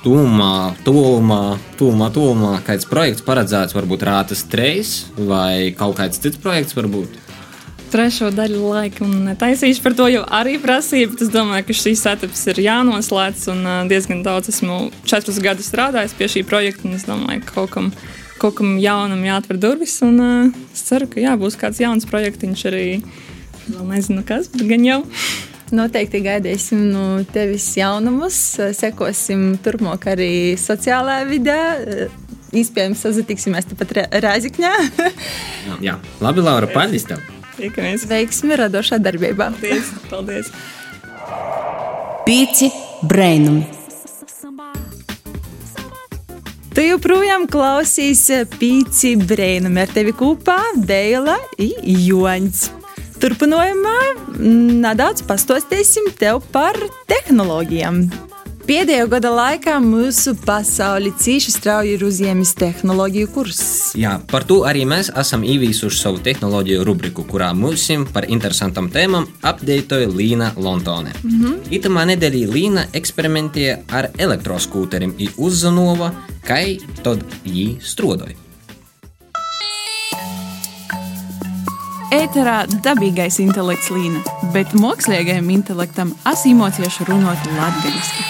tūmā, 0.06 0.76
tūmā, 0.86 1.42
tūmā, 1.78 2.08
tūmā 2.14 2.50
kāds 2.66 2.86
projekts 2.86 3.24
paredzēts, 3.26 3.74
varbūt 3.74 4.04
rātas 4.06 4.44
trejas 4.46 4.92
vai 5.18 5.72
kaut 5.74 5.96
kāds 5.98 6.20
cits 6.22 6.38
projekts 6.42 6.76
varbūt. 6.78 7.16
Trešo 7.90 8.28
daļu 8.34 8.60
laikam 8.70 9.10
netaisīšu 9.24 9.82
par 9.82 9.94
to, 9.98 10.06
jo 10.10 10.22
arī 10.38 10.56
prasīja, 10.62 11.08
bet 11.10 11.24
es 11.26 11.30
domāju, 11.34 11.66
ka 11.68 11.76
šīs 11.78 12.04
etapas 12.10 12.42
ir 12.50 12.60
jānoslēdz. 12.64 13.44
Un 13.54 13.90
diezgan 13.90 14.22
daudz 14.26 14.50
esmu 14.50 14.78
14 15.06 15.42
gadus 15.42 15.70
strādājis 15.70 16.14
pie 16.18 16.30
šī 16.34 16.42
projekta, 16.46 16.86
un 16.86 16.98
es 16.98 17.06
domāju, 17.06 17.42
ka 17.46 17.56
kaut 17.60 17.74
kam, 17.74 17.90
kaut 18.42 18.58
kam 18.58 18.74
jaunam 18.82 19.22
jāatver 19.26 19.58
durvis. 19.62 19.96
Un 20.06 20.22
uh, 20.22 20.64
es 20.74 20.82
ceru, 20.86 21.06
ka 21.10 21.22
jā, 21.22 21.34
būs 21.38 21.58
kāds 21.58 21.82
jauns 21.82 22.06
projektiņš 22.10 22.66
arī. 22.70 22.86
Vēl 23.66 23.86
nezinu, 23.90 24.26
kas, 24.26 24.50
bet 24.50 24.66
gan 24.70 24.86
jau. 24.86 25.00
Noteikti 25.74 26.20
gaidīsim 26.22 26.84
no 26.92 27.06
tevis 27.34 27.72
jaunumus, 27.74 28.36
sekosim 28.78 29.56
turpmāk 29.64 30.06
arī 30.12 30.30
sociālajā 30.60 31.24
vidē. 31.26 31.58
Iespējams, 32.56 33.02
sazināsimies 33.02 33.66
tepat 33.72 33.96
Rāzikņā. 34.22 34.74
Jā, 35.82 35.96
labi, 36.22 36.44
Laura, 36.46 36.70
paldies 36.70 37.08
tev! 37.08 37.24
Tiekamies! 37.56 38.06
Veiksmi 38.06 38.60
radošā 38.60 39.00
darbībā! 39.02 39.50
Paldies! 39.58 39.90
paldies. 40.12 40.52
Pīci 42.26 42.70
brainumi! 43.02 43.66
Tu 46.76 46.82
joprojām 46.84 47.46
klausies 47.48 48.26
pīci 48.60 49.14
brēnumi 49.16 49.80
ar 49.80 49.92
tevi 49.94 50.12
kopā 50.12 50.58
Deila 50.76 51.38
un 51.56 52.02
Joņs. 52.04 52.66
Turpinājumā 53.26 53.94
nedaudz 54.84 55.24
pastāstīsim 55.26 56.12
tev 56.14 56.44
par 56.54 56.76
tehnoloģijām. 57.10 57.96
Pēdējo 58.68 59.08
gada 59.10 59.32
laikā 59.34 59.80
mūsu 59.82 60.36
pasauli 60.46 61.10
cīši 61.10 61.54
strauji 61.56 61.96
ir 61.96 62.04
uzņēmis 62.06 62.52
tehnoloģiju 62.60 63.32
kurs. 63.34 63.64
Jā, 63.98 64.12
par 64.30 64.46
to 64.46 64.60
arī 64.70 64.84
mēs 64.86 65.10
esam 65.10 65.42
ieviesuši 65.42 66.00
savu 66.04 66.22
tehnoloģiju 66.22 66.86
rubriku, 66.86 67.26
kurā 67.26 67.50
mums 67.50 67.88
par 68.14 68.30
interesantām 68.30 68.92
tēmām 68.94 69.26
apdeitoja 69.42 70.06
Līna 70.06 70.52
Lontone. 70.54 71.18
Mm 71.24 71.36
-hmm. 71.42 71.60
Itamā 71.80 72.06
nedēļā 72.14 72.46
Līna 72.54 72.86
eksperimentēja 72.94 73.78
ar 73.90 74.12
elektroskūteriem 74.18 75.18
un 75.18 75.28
uzzināja, 75.36 76.14
kā 76.46 76.62
tad 77.02 77.26
viņi 77.42 77.80
strādāja. 77.82 78.45
Ēterā 82.14 82.68
dabīgais 82.84 83.40
intelekts 83.42 83.88
līna, 83.90 84.20
bet 84.54 84.70
mākslīgajam 84.78 85.48
intelektam 85.50 86.12
asimocieši 86.30 87.06
runāt 87.08 87.48
latviešu. 87.50 88.26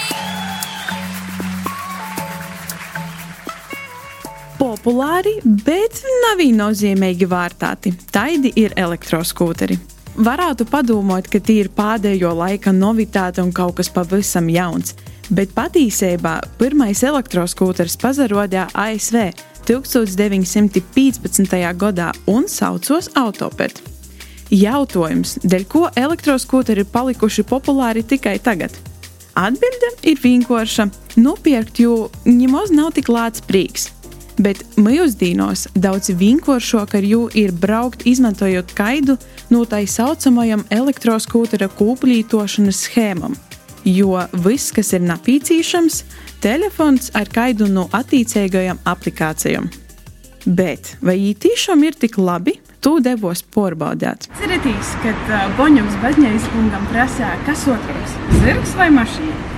Populāri, 4.57 5.35
bet 5.45 6.01
nav 6.23 6.41
viennozīmīgi 6.41 7.27
vērtāti. 7.29 7.93
Taidi 8.09 8.49
ir 8.57 8.73
elektroskūteri. 8.73 9.77
Varētu 10.25 10.65
padomāt, 10.71 11.29
ka 11.29 11.37
tie 11.37 11.59
ir 11.61 11.69
pēdējo 11.69 12.33
laika 12.33 12.73
novitāte 12.73 13.45
un 13.45 13.53
kaut 13.53 13.77
kas 13.77 13.93
pavisam 13.93 14.49
jauns, 14.49 14.95
bet 15.29 15.53
patiesībā 15.53 16.39
pirmais 16.57 17.05
elektroskūters 17.05 17.99
pazarodīja 18.01 18.71
ASV 18.73 19.29
1915. 19.67 21.75
gadā 21.75 22.11
un 22.25 22.47
saucos 22.47 23.09
Autopet. 23.15 23.81
Jautājums, 24.47 25.35
dēļ 25.43 25.65
ko 25.67 25.89
elektroskūteri 25.91 26.85
ir 26.85 26.91
palikuši 26.91 27.43
populāri 27.43 28.03
tikai 28.07 28.37
tagad? 28.39 28.71
Atbilde 29.35 29.89
ir 30.07 30.17
vienkārša- 30.23 30.87
nopirkt, 31.25 31.79
jo 31.79 32.09
ņemos 32.25 32.71
nav 32.71 32.93
tik 32.93 33.07
lāts 33.07 33.43
prīks. 33.43 33.91
Bet 34.39 34.63
mūsdienās 34.77 35.67
daudz 35.73 36.13
vienkāršāk 36.13 36.95
ar 36.95 37.03
jū 37.03 37.29
ir 37.35 37.51
braukt, 37.51 38.05
izmantojot 38.05 38.73
kaidu 38.73 39.17
no 39.49 39.65
tā 39.65 39.85
saucamajam 39.87 40.63
elektroskūtera 40.69 41.67
kūplītošanas 41.67 42.85
schēmam. 42.85 43.35
Jo 43.87 44.25
viss, 44.43 44.73
kas 44.75 44.91
ir 44.97 45.03
napīcīšams, 45.07 46.01
telefons 46.43 47.11
ar 47.15 47.29
kaidu 47.31 47.69
no 47.71 47.85
attīcīgajām 47.95 48.81
aplikācijām. 48.83 49.69
Bet 50.47 50.95
vai 51.03 51.17
tiešām 51.39 51.83
ir 51.87 51.95
tik 51.99 52.17
labi? 52.19 52.57
Tu 52.83 52.93
devos 53.03 53.41
porbaudēt. 53.55 54.27
Ceratīs, 54.39 54.91
kad 55.03 55.31
uh, 55.31 55.47
Boņums 55.57 55.95
Baņģējas 56.03 56.45
kungam 56.53 56.83
prasīja, 56.91 57.33
kas 57.47 57.63
otrs- 57.71 58.17
zirgs 58.43 58.75
vai 58.79 58.89
mašīna? 58.93 59.55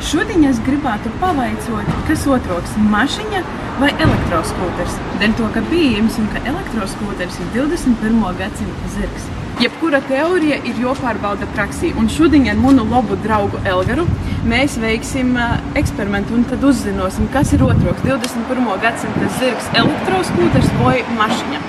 Šodien 0.00 0.46
es 0.48 0.60
gribētu 0.64 1.10
pavaicot, 1.20 1.88
kas 2.08 2.26
otrs- 2.36 2.76
mašīna 2.94 3.42
vai 3.80 3.90
elektroskūters. 3.96 4.96
Dēļ 5.20 5.36
to, 5.36 5.48
ka 5.56 5.64
pieejams 5.72 6.16
un 6.20 6.28
ka 6.32 6.40
elektroskūters 6.52 7.40
ir 7.40 7.52
21. 7.56 8.32
gadsimta 8.38 8.92
zirgs. 8.96 9.28
Jebkura 9.60 9.98
teorija 10.08 10.56
ir 10.64 10.78
jāpārbauda 10.80 11.44
praksī, 11.52 11.90
un 12.00 12.06
šodien 12.08 12.46
ar 12.48 12.56
manu 12.56 12.86
labu 12.88 13.18
draugu 13.20 13.58
Elgaru 13.68 14.06
mēs 14.48 14.78
veiksim 14.80 15.34
eksperimentu 15.76 16.32
un 16.38 16.46
tad 16.48 16.64
uzzināsim, 16.64 17.26
kas 17.34 17.52
ir 17.52 17.66
otrs- 17.66 18.00
21. 18.06 18.78
gadsimta 18.80 19.28
zirgs- 19.36 19.68
elektroskūters 19.82 20.70
vai 20.80 20.96
mašīna. 21.18 21.60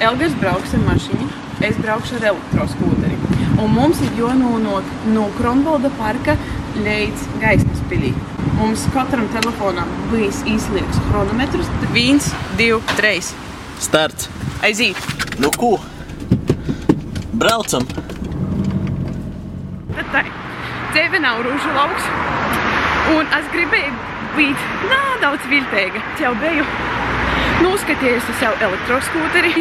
Elgars 0.00 0.34
brauks 0.42 0.74
ar 0.74 0.84
mašīnu, 0.90 1.30
es 1.70 1.76
braukšu 1.76 2.18
ar 2.18 2.28
elektroskūteri. 2.32 3.16
Un 3.62 3.70
mums 3.70 4.00
ir 4.00 4.10
jānonāk 4.18 4.82
no 5.14 5.30
Kronvalda 5.38 5.90
parka 6.02 6.36
līdz 6.82 7.26
gaismas 7.40 7.80
pilī. 7.88 8.14
Mums 8.58 8.88
katram 8.92 9.28
telefonam 9.28 9.86
bijis 10.10 10.42
īslīgs 10.42 10.98
chronometrs. 11.08 11.68
Viens, 11.92 12.32
divi, 12.56 12.80
trīs. 12.96 13.34
Starts! 13.78 14.28
Aiziet! 14.62 14.96
Nu 15.38 15.50
ko? 15.50 15.78
Braucam! 17.36 17.84
Tad 19.92 20.06
tā 20.14 20.22
dzīve 20.94 21.18
nav 21.20 21.42
rūžu 21.44 21.72
lauks. 21.76 22.06
Un 23.12 23.28
es 23.36 23.50
gribēju 23.52 23.90
būt 24.38 24.62
nedaudz 24.88 25.44
viltīga. 25.50 26.00
Jau 26.22 26.32
biju 26.40 26.64
noskatījusi 27.60 28.38
savu 28.40 28.56
elektroskūteri. 28.70 29.52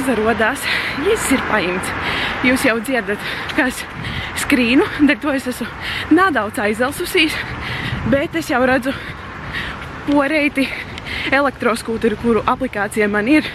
Izrādās, 0.00 0.66
viņš 1.06 1.28
ir 1.36 1.46
paimts. 1.52 1.94
Jūs 2.48 2.66
jau 2.66 2.76
dzirdat, 2.82 3.30
kas 3.54 3.84
skrīnu, 4.42 4.90
dēļ 5.06 5.22
to 5.22 5.34
es 5.36 5.46
esmu 5.54 5.70
nedaudz 6.18 6.58
aizelsusīs, 6.66 7.36
bet 8.10 8.34
es 8.42 8.50
jau 8.50 8.64
redzu 8.66 8.96
poreiti 10.10 10.66
elektroskūteri, 11.30 12.18
kuru 12.18 12.42
aplikācija 12.50 13.06
man 13.12 13.30
ir 13.30 13.46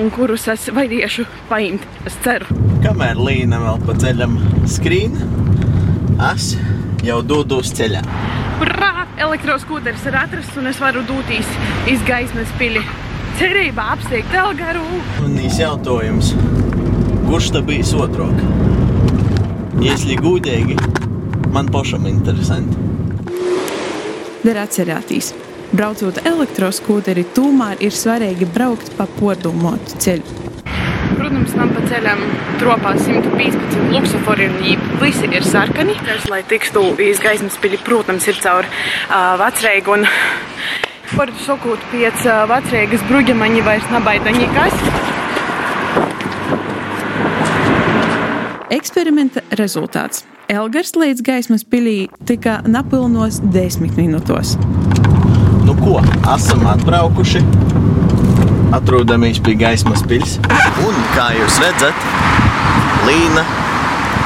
un 0.00 0.10
kurus 0.14 0.46
es 0.52 0.68
varēšu 0.72 1.26
paimt. 1.50 1.84
Es 2.08 2.16
ceru. 2.24 2.48
Kamēr 2.84 3.20
līna 3.20 3.60
vēl 3.62 3.82
pa 3.86 3.96
ceļam 4.02 4.38
skrīn, 4.70 5.18
es 6.32 6.54
jau 7.06 7.20
dodos 7.26 7.74
ceļā. 7.76 8.02
Urā! 8.62 8.92
Elektroskūteris 9.22 10.06
ir 10.08 10.16
atrasts 10.18 10.56
un 10.58 10.66
es 10.70 10.78
varu 10.82 11.02
dūtīs 11.06 11.48
izgaismas 11.92 12.50
pili. 12.58 12.80
Cerībā 13.38 13.90
apsteigt 13.94 14.32
Elgaru. 14.36 14.82
Un 15.24 15.36
īs 15.40 15.60
jautājums, 15.60 16.32
kurš 17.28 17.52
tad 17.54 17.68
bijis 17.68 17.92
otrāk? 17.96 18.40
Iesļi 19.82 20.16
gūdīgi, 20.20 20.76
man 21.54 21.70
pašam 21.72 22.08
interesanti. 22.10 22.78
Der 24.42 24.58
atcerēties, 24.64 25.32
braucot 25.72 26.20
elektroskūteri, 26.28 27.24
tomēr 27.36 27.80
ir 27.84 27.94
svarīgi 27.96 28.48
braukt 28.52 28.92
pa 28.98 29.06
podūmotu 29.18 29.98
ceļu. 30.04 30.40
Protams, 31.12 31.52
man 31.56 31.72
pa 31.74 31.82
ceļam 31.88 32.22
tropā 32.60 32.94
115 32.98 33.92
luksofori 33.92 34.48
un 34.48 34.56
viņi 34.60 34.76
visi 35.02 35.28
ir 35.30 35.46
sarkani. 35.46 35.96
Tas, 36.06 36.26
lai 36.32 36.42
tikstu 36.48 36.84
izgaismas 37.04 37.58
pili, 37.62 37.80
protams, 37.84 38.26
ir 38.30 38.40
caur 38.42 38.68
uh, 38.68 39.34
vecreigu 39.40 39.98
un 39.98 40.08
par 41.12 41.32
sakot 41.44 41.84
pēc 41.92 42.26
uh, 42.26 42.42
vecreigas 42.50 43.04
bruģamaņi 43.10 43.64
vairs 43.68 43.88
nabaida 43.92 44.34
nekas. 44.36 44.76
Eksperimenta 48.72 49.44
rezultāts. 49.60 50.24
Elgars 50.52 50.96
līdz 50.96 51.22
gaismas 51.24 51.64
pilī 51.64 52.08
tika 52.28 52.60
napilnos 52.68 53.40
desmit 53.52 53.96
minūtos. 54.00 54.56
Nu 55.66 55.74
ko, 55.78 56.00
esam 56.34 56.66
atbraukuši, 56.66 57.42
atrodamies 58.74 59.38
pie 59.44 59.54
gaismas 59.54 60.02
pils. 60.08 60.38
Un, 60.82 60.96
kā 61.14 61.28
jūs 61.36 61.58
redzat, 61.62 62.06
līna 63.06 63.44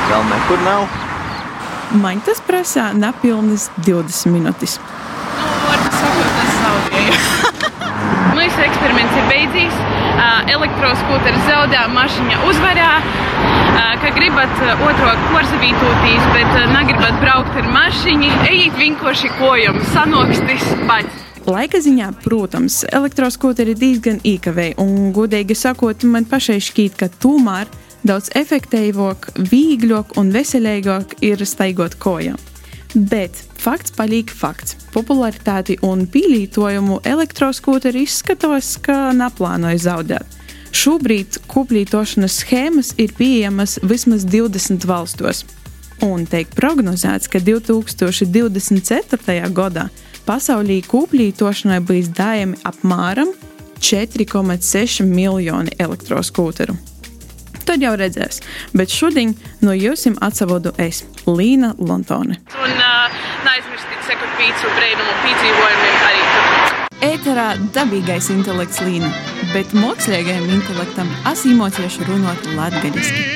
vēl 0.08 0.24
nekur 0.30 0.62
nav. 0.64 0.86
Man 2.02 2.22
tas 2.26 2.40
prasā 2.42 2.88
napilnas 2.96 3.68
20 3.86 4.32
minūtes. 4.34 4.78
Mūsu 8.36 8.64
eksperiments 8.64 9.20
ir 9.20 9.28
beidzies. 9.30 9.76
Elektroskūteris 10.56 11.44
zaudēja, 11.50 11.86
mašīna 11.92 12.40
uzvarēja. 12.48 12.96
ka 14.02 14.10
gribat 14.14 14.58
otro 14.86 15.12
korzavītūtīs, 15.32 16.26
bet 16.34 16.58
negribat 16.72 17.20
braukt 17.22 17.60
ar 17.60 17.70
mašīnu, 17.76 18.32
ejiet 18.50 18.76
vienkārši 18.80 19.32
kojam, 19.40 19.80
sanokstis 19.92 20.66
pats. 20.88 21.25
Laika 21.46 21.78
ziņā, 21.78 22.08
protams, 22.24 22.80
elektroskūteri 22.90 23.76
diezgan 23.78 24.16
īkavēji, 24.26 24.74
un, 24.82 25.12
godīgi 25.14 25.54
sakot, 25.54 26.02
man 26.02 26.24
pašai 26.26 26.58
šķiet, 26.58 26.96
ka 26.98 27.06
tomēr 27.22 27.70
daudz 28.02 28.34
efektīvāk, 28.34 29.30
vieglāk 29.46 30.18
un 30.18 30.34
veselīgāk 30.34 31.14
ir 31.22 31.38
staigot 31.46 31.94
kojām. 32.02 32.34
Bet 32.96 33.30
fakts 33.62 33.94
paliek 33.94 34.26
fakts. 34.26 34.74
Popularitāti 34.90 35.78
un 35.86 36.10
pielietojumu 36.10 36.98
elektroskūteri 37.06 38.02
izskatās, 38.08 38.74
ka 38.82 39.14
neplānoja 39.14 39.78
zaudēt. 39.84 40.26
Šobrīd 40.74 41.46
kuplītošanas 41.46 42.42
schēmas 42.42 42.90
ir 42.98 43.14
pieejamas 43.14 43.78
vismaz 43.86 44.26
20 44.26 44.82
valstos. 44.90 45.46
Un 46.02 46.26
tiek 46.26 46.50
prognozēts, 46.58 47.30
ka 47.30 47.38
2024. 47.38 49.46
gadā 49.54 49.86
pasaulī 50.26 50.80
kuplītošanai 50.86 51.80
būs 51.86 52.10
dājami 52.16 52.58
apmēram 52.66 53.32
4,6 53.80 55.04
miljoni 55.06 55.74
elektroskūteru. 55.78 56.76
Tad 57.66 57.82
jau 57.82 57.96
redzēs, 57.98 58.40
bet 58.78 58.92
šodien 58.94 59.34
no 59.66 59.74
jums 59.74 60.06
atsavodu 60.22 60.72
es, 60.78 61.02
Līna 61.26 61.72
Lontone. 61.78 62.38
Un 62.62 62.74
uh, 62.78 63.16
neaizmirstiet 63.46 64.06
sekot 64.06 64.36
pīci 64.38 64.74
brīnumu 64.76 65.16
piedzīvojumiem 65.24 65.96
arī. 66.10 66.20
Ēterā 67.06 67.48
dabīgais 67.74 68.30
intelekts 68.32 68.78
Līna, 68.86 69.10
bet 69.52 69.74
mākslīgajam 69.76 70.46
intelektam 70.58 71.10
asīmotieši 71.32 72.06
runāt 72.10 72.46
latgaļiski. 72.54 73.26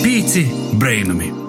Pīci 0.00 0.48
brainami! 0.80 1.47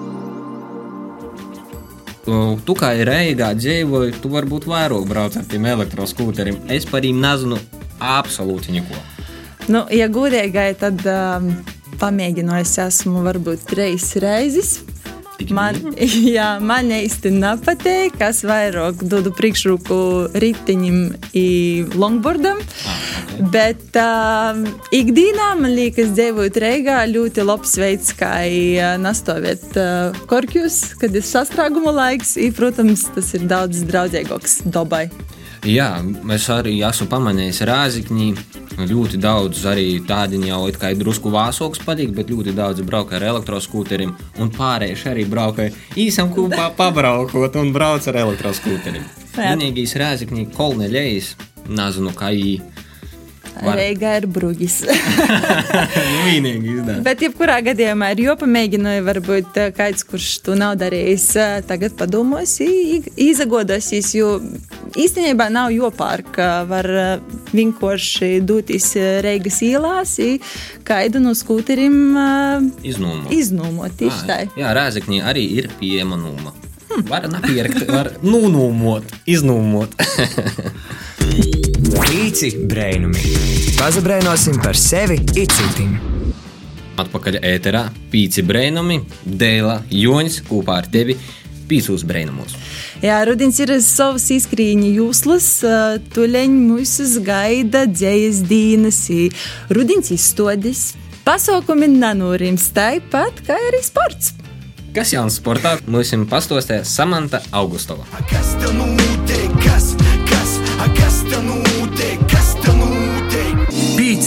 Tu 2.24 2.76
kā 2.76 2.92
reigā 3.08 3.54
dzīvoji, 3.56 4.18
tu 4.20 4.28
varbūt 4.32 4.66
vairāk 4.68 5.06
brauc 5.08 5.38
ar 5.40 5.46
tiem 5.48 5.64
elektroskūteriem. 5.70 6.58
Es 6.68 6.84
par 6.88 7.06
viņiem 7.06 7.22
nezinu 7.24 7.60
absolūti 8.00 8.76
neko. 8.76 9.00
Nu, 9.70 9.84
ja 9.94 10.08
godīgai, 10.12 10.72
tad 10.80 11.00
um, 11.08 11.50
pamēģināju, 12.00 12.66
es 12.66 12.76
esmu 12.84 13.24
varbūt 13.24 13.68
trīs 13.70 14.12
reizes. 14.20 14.78
Man, 15.48 15.78
jā, 16.36 16.48
man 16.60 16.90
īsti 16.92 17.32
nepatīk, 17.34 18.18
kas 18.20 18.42
vairāk 18.46 19.02
dodu 19.08 19.32
priekšroku 19.34 20.00
riteņiem 20.42 21.00
un 21.40 21.98
longboardam. 22.00 22.60
Ah, 22.60 23.00
okay. 23.24 23.48
Bet 23.54 23.96
uh, 23.98 24.60
ikdienā 24.94 25.54
man 25.60 25.74
liekas, 25.76 26.12
dzīvojot 26.16 26.60
Reigā, 26.60 27.00
ļoti 27.08 27.46
labs 27.46 27.76
veids, 27.80 28.12
kā 28.18 28.34
nastāvēt 29.00 29.80
uh, 29.80 30.22
korķus, 30.30 30.80
kad 31.00 31.16
ir 31.16 31.26
sastrēguma 31.26 31.94
laiks. 31.96 32.36
I, 32.40 32.50
protams, 32.54 33.08
tas 33.14 33.32
ir 33.38 33.48
daudz 33.50 33.84
draudzīgāks 33.88 34.60
dabai. 34.68 35.06
Jā, 35.68 35.98
es 36.32 36.46
arī 36.48 36.78
esmu 36.88 37.04
pamanījis 37.10 37.58
Rāzikņī. 37.68 38.28
Ļoti 38.88 39.18
daudz 39.20 39.66
arī 39.68 39.98
tādi 40.08 40.38
jau 40.48 40.62
it 40.70 40.78
kā 40.80 40.94
ir 40.94 41.00
drusku 41.02 41.28
vāsoks 41.34 41.82
patīk, 41.84 42.14
bet 42.16 42.32
ļoti 42.32 42.54
daudz 42.56 42.80
brauc 42.86 43.12
ar 43.12 43.26
elektroskūteriem. 43.28 44.14
Un 44.40 44.52
pārējie 44.54 45.10
arī 45.12 45.26
brauc 45.28 45.60
īsam 46.00 46.32
kūpā 46.32 46.70
pabraukot 46.80 47.60
un 47.60 47.74
brauc 47.76 48.08
ar 48.08 48.22
elektroskūteriem. 48.22 49.04
Vienīgais 49.36 49.96
Rāzikņī 50.00 50.48
kolneļejas, 50.56 51.34
nezinu, 51.68 52.16
kā 52.16 52.32
īstenībā. 52.32 52.79
Var. 53.58 53.76
Reigā 53.76 54.14
ir 54.20 54.26
brūģis. 54.30 54.76
Vienīgi 56.26 56.76
izdevās. 56.76 57.02
Bet, 57.04 57.24
jebkurā 57.26 57.58
gadījumā, 57.66 58.12
ir 58.14 58.22
jopamēģina, 58.28 58.94
varbūt 59.04 59.58
eh, 59.60 59.72
kāds, 59.76 60.06
kurš 60.08 60.28
to 60.46 60.54
nav 60.58 60.76
darījis, 60.80 61.26
eh, 61.36 61.56
tagad 61.68 61.96
padomos, 61.98 62.56
izagodosies, 62.60 64.12
jo 64.16 64.36
īstenībā 64.94 65.50
nav 65.52 65.74
jopārka. 65.74 66.48
Var 66.70 66.90
eh, 67.02 67.12
vienkārši 67.52 68.32
doties 68.46 68.88
Reigas 69.26 69.60
ielās, 69.66 70.16
kaidu 70.86 71.20
no 71.22 71.34
skūterim 71.36 71.98
iznūmot. 72.86 73.30
Iznūmot, 73.34 73.96
tieši 74.00 74.28
tā. 74.30 74.40
Jā, 74.60 74.72
Rēzekņī 74.78 75.22
arī 75.26 75.44
ir 75.60 75.70
pieejama 75.80 76.18
nūma. 76.20 76.54
Hm. 76.90 77.06
Var 77.10 77.28
nepirkt, 77.30 77.84
var 77.90 78.14
nūnūmot, 78.24 79.18
iznūmot. 79.30 79.98
Pīci 82.00 82.50
brainumi. 82.68 83.20
Pazabrainosim 83.78 84.58
par 84.62 84.76
sevi 84.78 85.18
icitim. 85.38 85.94
Atpakaļ 87.00 87.38
ēterā 87.44 87.84
pīci 88.12 88.44
brainumi, 88.46 88.98
Dēla 89.24 89.80
Joņas 89.94 90.40
kopā 90.48 90.80
ar 90.82 90.88
tevi 90.92 91.16
pīcūs 91.70 92.04
brainumos. 92.08 92.56
Jā, 93.04 93.20
rudens 93.28 93.60
ir 93.62 93.72
savas 93.84 94.26
izkrīņa 94.34 94.90
jūslas, 94.98 95.48
tuļeņ 96.16 96.58
mūsus 96.66 97.16
gaida 97.24 97.86
dzējas 97.88 98.42
dīnas, 98.50 99.00
rudens 99.72 100.12
izstodis. 100.16 100.90
Pasaukumi 101.24 101.88
nanūrims 101.94 102.70
tāpat 102.76 103.44
kā 103.46 103.58
arī 103.70 103.84
sports. 103.86 104.34
Kas 104.90 105.12
jauns 105.14 105.36
sportā? 105.38 105.76
Mums 105.86 106.10
ir 106.16 106.24
pastostē 106.26 106.80
Samanta 106.82 107.38
Augustova. 107.54 108.08
Kas 108.32 108.56
tev 108.58 108.74
notiek? 108.74 109.52
Kas 109.62 109.92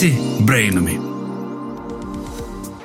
Pīci 0.03 0.43
brainami! 0.43 0.97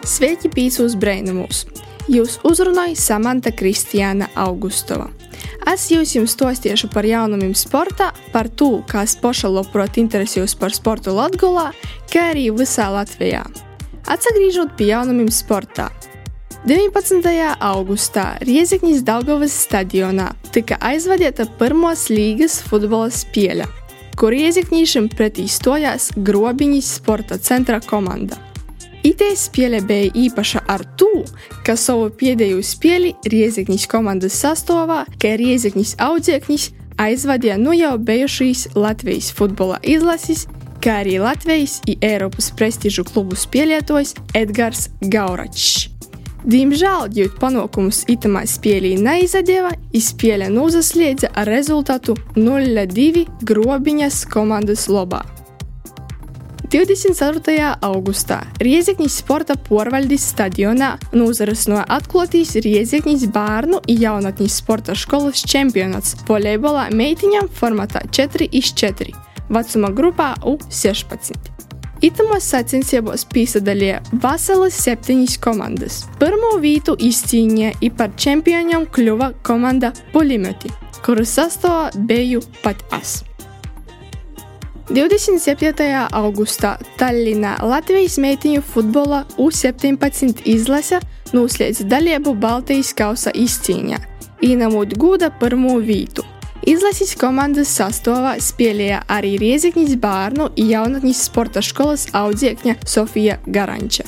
Sveiki, 0.07 0.47
pīcūs 0.55 0.93
brainamos! 1.03 1.65
Jūs 2.07 2.37
uzrunāja 2.47 2.95
Samanta 2.95 3.51
Kristiāna 3.51 4.29
Augustova. 4.39 5.09
Es 5.67 5.89
jūs 5.91 6.13
jums 6.15 6.37
stostīšu 6.37 6.87
par 6.93 7.09
jaunumiem 7.09 7.57
sportā, 7.59 8.13
par 8.31 8.47
to, 8.47 8.85
kā 8.87 9.03
spoša 9.03 9.51
labprāt 9.51 9.99
interesējos 9.99 10.55
par 10.61 10.71
sportu 10.77 11.17
Latgolā, 11.17 11.73
kā 12.13 12.29
arī 12.37 12.53
visā 12.55 12.87
Latvijā. 12.95 13.43
Atsagrīžot 14.07 14.79
pie 14.79 14.93
jaunumiem 14.93 15.33
sportā. 15.35 15.89
19. 16.71 17.27
augustā 17.59 18.29
Riezikņas 18.47 19.03
Daugavas 19.11 19.59
stadionā 19.67 20.31
tika 20.55 20.79
aizvadīta 20.87 21.51
pirmos 21.59 22.07
līgas 22.15 22.61
futbola 22.63 23.11
spēle, 23.11 23.67
kur 24.19 24.35
Riezikņīšiem 24.35 25.07
pretī 25.15 25.45
stojās 25.47 26.11
Grobiņas 26.27 26.91
sporta 26.99 27.39
centra 27.39 27.79
komanda. 27.85 28.39
Itē 29.07 29.29
spēle 29.39 29.79
bija 29.87 30.11
īpaša 30.27 30.65
ar 30.67 30.83
to, 30.99 31.23
ka 31.65 31.77
savu 31.79 32.09
pēdējo 32.19 32.59
spēli 32.67 33.13
Riezikņas 33.31 33.87
komandas 33.91 34.41
sastāvā, 34.43 35.05
kā 35.23 35.37
Riezikņas 35.39 35.95
audzēknis, 36.03 36.73
aizvadīja 36.99 37.61
nu 37.63 37.77
jau 37.79 37.95
bijušīs 38.11 38.73
Latvijas 38.75 39.31
futbola 39.39 39.79
izlases, 39.87 40.49
kā 40.83 40.99
arī 41.05 41.21
Latvijas 41.23 41.79
un 41.87 42.03
Eiropas 42.11 42.51
prestižu 42.59 43.07
klubu 43.07 43.39
spēlētājs 43.39 44.17
Edgars 44.35 44.89
Gauračs. 45.15 45.98
Diemžēl, 46.49 47.11
jūt 47.13 47.35
panākumus 47.43 48.07
itamā 48.09 48.47
spēlī 48.49 48.95
neizadeva, 48.97 49.75
izspēle 49.93 50.47
nozaslēdza 50.49 51.29
ar 51.37 51.51
rezultātu 51.53 52.15
0-2 52.39 53.27
grobiņas 53.45 54.23
komandas 54.33 54.87
lobā. 54.89 55.21
24. 56.73 57.53
augustā 57.85 58.39
Riezekņas 58.65 59.19
sporta 59.21 59.59
porvaldes 59.69 60.25
stadionā 60.33 60.95
nozaras 61.17 61.67
no 61.69 61.83
atklātīs 61.85 62.55
Riezekņas 62.65 63.29
bērnu 63.33 63.83
un 63.83 64.03
jaunatnes 64.07 64.57
sporta 64.63 64.97
skolas 64.97 65.45
čempionāts 65.49 66.17
volejbolā 66.29 66.89
meitiņām 66.97 67.53
formatā 67.61 68.07
4x4 68.09 69.13
vecuma 69.53 69.93
grupā 69.93 70.33
U16. 70.49 71.58
Itamos 71.99 72.45
sacensībos 72.47 73.25
piesaistīja 73.27 73.97
veselas 74.23 74.77
septiņas 74.85 75.33
komandas. 75.43 75.97
Pirmo 76.21 76.53
vietu 76.63 76.95
izcīnīja 76.95 77.73
un 77.83 77.97
par 77.99 78.13
čempioniem 78.15 78.87
kļuva 78.95 79.33
komanda 79.43 79.91
Polimeti, 80.13 80.71
kuras 81.03 81.35
sastāvā 81.35 81.91
biju 82.07 82.45
pat 82.63 82.85
es. 82.95 83.25
27. 84.95 85.75
augustā 86.23 86.77
Tallinā 87.01 87.59
Latvijas 87.67 88.17
meitiņu 88.23 88.63
futbola 88.63 89.25
U-17 89.37 90.47
izlase 90.49 91.03
noslēdz 91.35 91.83
dalību 91.91 92.39
Baltijas 92.39 92.95
kausa 92.95 93.35
izcīņā, 93.35 93.99
ieņemot 94.47 94.95
gūda 95.03 95.35
pirmo 95.43 95.81
vietu. 95.83 96.23
Izlases 96.69 97.15
komandas 97.17 97.71
sastāvā 97.79 98.35
spēlēja 98.45 98.99
arī 99.09 99.39
Riezikņas 99.41 99.95
bērnu 100.03 100.51
un 100.51 100.67
jaunatnes 100.69 101.23
sporta 101.25 101.63
skolas 101.65 102.03
audzēkņa 102.13 102.75
Sofija 102.85 103.39
Garanča. 103.49 104.05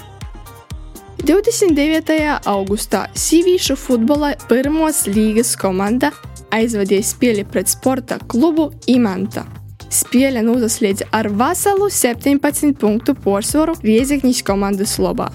29. 1.24 2.18
augustā 2.52 3.06
Sīvīšu 3.16 3.78
futbola 3.80 4.34
pirmos 4.50 5.06
līgas 5.08 5.54
komanda 5.56 6.10
aizvadīja 6.52 7.06
spēli 7.14 7.46
pret 7.48 7.72
sporta 7.72 8.20
klubu 8.28 8.68
Imanta. 8.92 9.46
Spēle 9.88 10.44
nozaslēdza 10.44 11.08
ar 11.16 11.30
veselu 11.32 11.88
17 11.88 12.76
punktu 12.76 13.16
porcelānu 13.24 13.80
Riezekņas 13.86 14.44
komandas 14.44 14.98
lobā. 15.00 15.30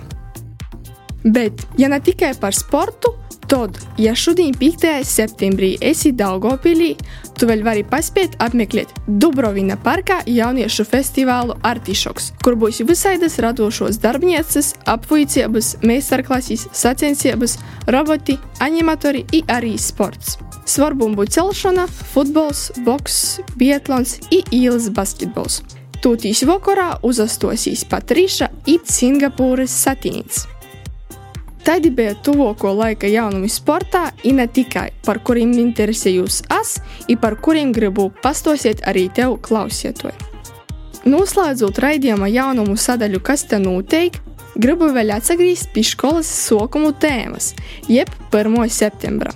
Bet, 1.26 1.66
ja 1.82 1.90
ne 1.90 1.98
tikai 2.06 2.36
par 2.38 2.54
sportu, 2.54 3.16
tad, 3.48 3.78
ja 3.98 4.16
šodien 4.16 4.54
5. 4.60 4.88
septembrī 5.06 5.76
esi 5.82 6.12
Daugopilī, 6.16 6.94
tu 7.40 7.48
vēl 7.50 7.64
vari 7.66 7.84
paspēt 7.88 8.38
apmeklēt 8.44 8.94
Dubrovina 9.08 9.78
parkā 9.82 10.22
jauniešu 10.30 10.86
festivālu 10.88 11.58
Artišoks, 11.66 12.32
kur 12.44 12.58
būs 12.60 12.82
visaidas 12.88 13.38
radošos 13.44 14.00
darbnieces, 14.04 14.74
apvuicības, 14.90 15.76
meistarklases, 15.86 16.68
sacensības, 16.74 17.58
roboti, 17.92 18.38
animatori 18.64 19.26
i 19.34 19.44
arī 19.52 19.76
sports. 19.82 20.38
Svarbumbu 20.66 21.28
celšana, 21.30 21.86
futbols, 22.14 22.72
boks, 22.86 23.40
biatlons 23.60 24.18
i 24.34 24.42
īles 24.64 24.90
basketbols. 24.90 25.62
Tūtīs 26.02 26.44
vakarā 26.46 27.00
uzastosīs 27.06 27.86
Patriša 27.90 28.50
i 28.70 28.80
Singapūras 28.82 29.74
satīns. 29.86 30.46
Tādi 31.66 31.90
bija 31.90 32.14
tuvāko 32.22 32.76
laika 32.78 33.10
jaunumi 33.10 33.48
sportā, 33.50 34.12
un 34.30 34.38
ne 34.38 34.46
tikai 34.46 34.92
par 35.06 35.18
kuriem 35.26 35.56
interesējos 35.58 36.44
es, 36.60 36.76
un 37.10 37.18
par 37.18 37.40
kuriem 37.42 37.72
gribu 37.74 38.12
pastosiet 38.22 38.84
arī 38.86 39.08
tev, 39.10 39.40
klausietoji. 39.42 40.14
Noslēdzot 41.10 41.82
raidījuma 41.82 42.30
jaunumu 42.30 42.78
sadaļu, 42.78 43.22
kas 43.26 43.48
te 43.50 43.58
notiek, 43.62 44.14
gribu 44.62 44.92
vēl 44.94 45.16
atgriezties 45.18 45.72
pie 45.74 45.84
skolas 45.90 46.30
sokumu 46.30 46.94
tēmas, 47.02 47.56
jeb 47.90 48.14
1. 48.30 48.70
septembra. 48.70 49.34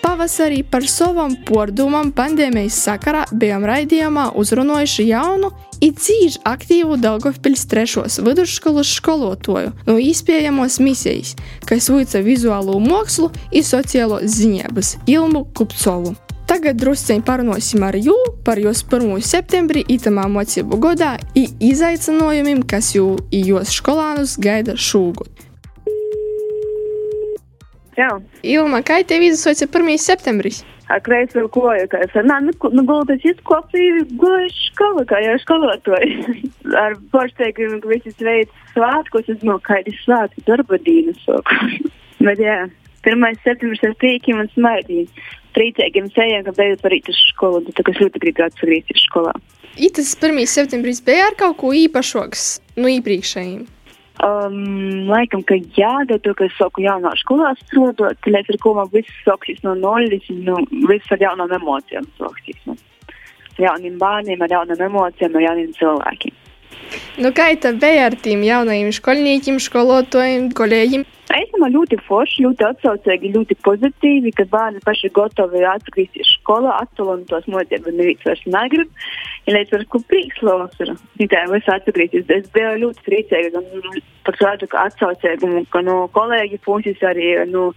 Pavasarī 0.00 0.62
par 0.64 0.86
savām 0.88 1.34
pārdomām 1.44 2.14
pandēmijas 2.16 2.80
sakarā 2.86 3.26
bijām 3.28 3.66
raidījumā 3.68 4.30
uzrunājuši 4.40 5.08
jaunu 5.10 5.52
ir 5.84 5.94
cīņš 5.98 6.38
aktīvu 6.48 6.98
Daugavpils 7.02 7.66
trešos 7.70 8.18
vidusskolas 8.24 8.90
skolotoju 8.98 9.72
no 9.86 9.98
iespējamos 10.02 10.78
misijas, 10.82 11.34
kas 11.68 11.90
veica 11.92 12.22
vizuālo 12.24 12.78
mākslu 12.82 13.30
un 13.32 13.66
sociālo 13.66 14.20
ziņības 14.22 14.96
Ilmu 15.10 15.44
Kupcovu. 15.54 16.14
Tagad 16.48 16.78
drusceņi 16.80 17.26
parunāsim 17.28 17.82
ar 17.84 17.98
jū 18.00 18.14
par 18.44 18.56
jos 18.62 18.80
1. 18.86 19.18
septembrī 19.20 19.82
itamā 19.92 20.24
mocību 20.32 20.78
godā 20.80 21.10
un 21.36 21.50
izaicinājumiem, 21.68 22.62
kas 22.64 22.94
jū 22.96 23.10
i 23.28 23.42
jos 23.50 23.74
skolānus 23.76 24.38
gaida 24.40 24.72
šūgut. 24.72 25.47
Jā. 27.98 28.10
Ilma, 28.46 28.82
kā 28.86 29.00
tev 29.06 29.24
izsauca 29.26 29.66
1. 29.66 29.96
septembris? 29.98 30.62
Kreisā 31.04 31.42
koja, 31.52 31.84
kā 31.90 32.00
es 32.06 32.14
ar 32.16 32.24
nānu, 32.24 32.54
nu, 32.72 32.84
gultas 32.88 33.24
izkopīju, 33.26 34.06
goju 34.20 34.46
školu, 34.54 35.04
kā 35.10 35.18
jau 35.20 35.34
skolotoju. 35.42 36.36
ar 36.84 36.96
pārsteigumu, 37.12 37.82
ka 37.82 37.90
visi 37.92 38.14
sveic 38.14 38.54
svātkos, 38.72 39.28
es 39.34 39.42
no 39.44 39.58
kādi 39.66 39.92
svātki 40.00 40.46
darba 40.46 40.78
dīnas 40.86 41.20
soku. 41.26 41.58
Bet 42.24 42.40
jā, 42.40 42.62
1. 43.04 43.42
septembris 43.44 43.84
ar 43.84 43.94
priekiem 44.00 44.40
un 44.44 44.48
smaidīju. 44.54 45.10
Trīcīgiem 45.58 46.08
sējiem, 46.14 46.46
ka 46.46 46.54
beidzot 46.56 46.86
varīt 46.86 47.10
uz 47.10 47.20
skolu, 47.32 47.64
tagad 47.76 47.96
es 47.96 48.02
ļoti 48.04 48.22
gribu 48.22 48.46
atgriezties 48.46 49.04
skolā. 49.10 49.34
Itas 49.78 50.14
1. 50.16 50.38
septembris 50.48 51.02
bija 51.04 51.28
ar 51.28 51.36
kaut 51.38 51.58
ko 51.60 51.74
īpašoks 51.76 52.46
no 52.80 52.90
iepriekšējiem. 52.94 53.66
Um, 54.18 55.06
laikam, 55.06 55.44
ka 55.46 55.54
jā, 55.76 55.92
bet 56.08 56.24
to, 56.24 56.32
ka 56.34 56.48
es 56.48 56.54
saku 56.58 56.82
jaunā 56.82 57.12
skolā 57.20 57.52
strādāt, 57.60 58.18
līdz 58.26 58.50
ar 58.50 58.58
ko 58.64 58.72
man 58.74 58.88
viss 58.90 59.20
sāksies 59.22 59.62
no 59.62 59.76
nulles, 59.78 60.26
nu, 60.42 60.56
viss 60.90 61.14
ar 61.14 61.22
jaunām 61.22 61.54
emocijām 61.54 62.08
sāksies. 62.18 62.58
Nu. 62.66 62.74
Jauniem 63.62 63.94
bērniem, 64.00 64.42
ar 64.42 64.56
jaunām 64.56 64.82
emocijām, 64.88 65.38
ar 65.38 65.46
jauniem 65.46 65.70
cilvēkiem. 65.78 66.34
Nu, 67.22 67.30
kā 67.36 67.52
tev 67.62 67.78
bija 67.82 68.08
ar 68.08 68.16
tiem 68.18 68.42
jaunajiem 68.46 68.90
skolniekiem, 68.96 69.62
skolotājiem, 69.62 70.50
kolēģiem? 70.56 71.06
Esam 71.36 71.66
ļoti 71.68 71.98
forši, 72.06 72.44
ļoti 72.46 72.64
atsaucīgi, 72.64 73.32
ļoti 73.34 73.56
pozitīvi, 73.66 74.32
ka 74.36 74.46
bērni 74.48 74.80
paši 74.84 75.10
gatavi 75.16 75.64
atgriezties 75.68 76.30
skolā, 76.38 76.78
attālināt 76.84 77.50
mocību, 77.52 77.92
neviens 77.92 78.24
vairs 78.24 78.44
negrib. 78.48 78.88
Ja 79.48 79.56
līdz 79.56 79.76
ar 79.76 79.84
ko 79.92 80.00
prieks 80.08 80.40
vasara, 80.44 80.96
tikai 81.20 81.44
viss 81.52 81.72
atgriezties. 81.72 82.28
Es 82.32 82.48
biju 82.54 82.74
ļoti 82.84 83.04
priecīga 83.04 83.52
gan 83.58 83.68
par 84.28 84.36
tādu 84.36 84.68
atsaucīgumu, 84.76 85.64
ka 85.72 85.80
no 85.84 86.02
kolēģi 86.12 86.60
puses, 86.64 87.00
arī 87.04 87.30
no 87.48 87.70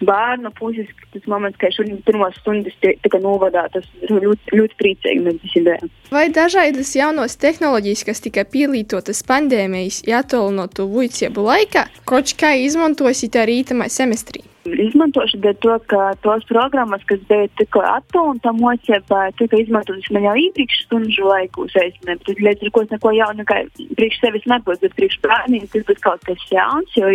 bērnu 0.00 0.52
puses, 0.56 0.88
tas 1.12 1.26
moments, 1.28 1.58
ka 1.60 1.70
šodien 1.74 2.00
pirmās 2.06 2.36
stundas 2.40 2.76
tika 2.80 3.20
novadātas, 3.20 3.88
ļoti, 4.08 4.54
ļoti 4.56 4.78
priecīgi 4.80 5.24
mēs 5.26 5.40
visi 5.44 5.64
bijām. 5.66 5.92
Vai 6.12 6.28
dažādas 6.32 6.94
jaunos 6.96 7.36
tehnoloģijas, 7.40 8.06
kas 8.08 8.24
tika 8.24 8.46
pielietotas 8.48 9.20
pandēmijas, 9.28 10.00
jātolinotu 10.08 10.88
vuiciebu 10.88 11.44
laikā, 11.44 11.84
kaut 12.08 12.32
kā 12.40 12.54
izmantosit 12.98 13.36
arī 13.38 13.62
itamā 13.62 13.86
semestrī? 13.88 14.42
Izmantošu 14.66 15.38
dēļ 15.40 15.54
to, 15.62 15.74
ka 15.88 16.14
tos 16.20 16.44
programmas, 16.48 17.00
kas 17.08 17.20
bija 17.28 17.46
tikko 17.56 17.80
attālināta 17.80 18.52
mocībā, 18.52 19.30
tika 19.38 19.56
izmantotas 19.56 20.10
man 20.12 20.26
jau 20.26 20.34
iepriekš 20.36 20.82
stundu 20.84 21.28
laikos. 21.30 21.72
Nepratu, 22.04 22.34
līdz 22.42 22.66
ar 22.66 22.72
ko 22.74 22.82
es 22.82 22.90
neko 22.90 23.12
jaunu, 23.16 23.46
kā 23.48 23.62
priekš 23.96 24.20
sevis 24.20 24.44
nebūtu, 24.50 24.82
bet 24.82 24.96
priekš 24.98 25.20
bērniem 25.24 25.68
tas 25.72 25.86
būs 25.88 26.02
kaut 26.04 26.26
kas 26.26 26.44
jauns, 26.50 26.92
jo 26.98 27.08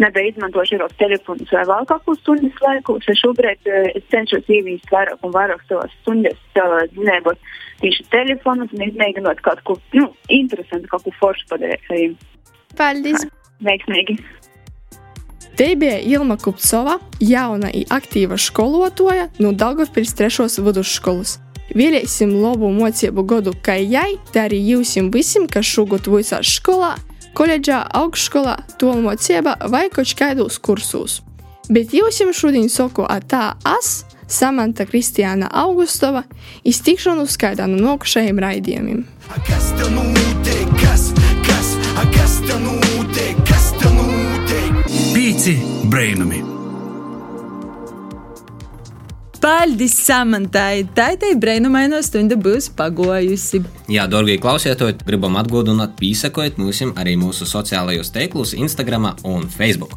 nebija 0.00 0.32
izmantojuši 0.32 0.78
Eiropas 0.78 0.98
telefonus 0.98 1.52
vai 1.52 1.64
vēl 1.68 1.88
kaut 1.92 2.04
ko 2.08 2.16
stundas 2.18 2.64
laikos. 2.64 3.06
Es 3.12 3.22
šobrīd 3.22 3.70
es 3.92 4.10
cenšos 4.10 4.48
ievīst 4.48 4.90
vairāk 4.90 5.22
un 5.22 5.36
vairāk 5.36 5.62
savas 5.68 5.94
stundas, 6.00 6.40
savas 6.56 6.90
zinājumos 6.96 7.38
tieši 7.84 8.08
telefonus 8.10 8.72
un 8.74 8.88
izmēģinot 8.88 9.44
kaut 9.46 9.62
ko 9.68 9.78
nu, 9.94 10.10
interesantu, 10.32 10.90
kaut 10.90 11.06
ko 11.06 11.14
foršu 11.20 11.46
padarīt. 11.52 12.18
Paldies! 12.80 13.28
Veiksmīgi! 13.60 14.16
Te 15.60 15.76
bija 15.76 15.98
Ilma 15.98 16.36
Kupcova, 16.40 16.94
jauna 17.20 17.68
un 17.68 17.90
aktīva 17.92 18.38
skolotāja 18.40 19.26
no 19.44 19.50
Daugavpils 19.52 20.14
3. 20.16 20.46
vidusskolas. 20.64 21.34
Vēlēsim 21.76 22.32
labu 22.40 22.70
mocību 22.72 23.26
godu 23.28 23.52
kā 23.60 23.74
jai, 23.76 24.14
tā 24.32 24.46
arī 24.48 24.56
jūsim 24.70 25.10
visiem, 25.12 25.44
kas 25.44 25.68
šogad 25.68 26.08
visās 26.08 26.54
skolā, 26.56 26.94
koledžā, 27.36 27.82
augšskolā, 27.92 28.56
tolmocība 28.80 29.58
vai 29.68 29.90
kaut 29.92 30.14
kādos 30.16 30.56
kursos. 30.56 31.18
Bet 31.68 31.92
jūsim 31.92 32.32
šodien 32.32 32.72
saku 32.72 33.04
atā 33.04 33.50
as, 33.60 34.06
Samanta 34.32 34.88
Kristiāna 34.88 35.52
Augustova, 35.52 36.24
iztikšanu 36.64 37.28
skaidā 37.28 37.68
no 37.68 37.84
nākušajiem 37.84 38.40
raidījumiem. 38.48 39.04
Kas 39.44 39.74
tev 39.76 39.92
notiek? 39.92 40.19
Pīci 45.40 45.54
brainami! 45.88 46.42
Paldies 49.40 49.94
samantai! 50.04 50.82
Tā 50.92 51.06
tai 51.22 51.30
brainumaino 51.40 51.96
stunda 52.04 52.36
būs 52.36 52.68
pagojusi. 52.76 53.62
Jā, 53.88 54.04
dārgie 54.12 54.36
klausietāji, 54.42 54.98
gribam 55.08 55.40
atgādināt, 55.40 55.96
pīsakot 55.96 56.60
mums 56.60 56.84
arī 56.92 57.16
mūsu 57.24 57.48
sociālajos 57.48 58.12
tīklos, 58.12 58.52
Instagram 58.52 59.14
un 59.24 59.48
Facebook. 59.48 59.96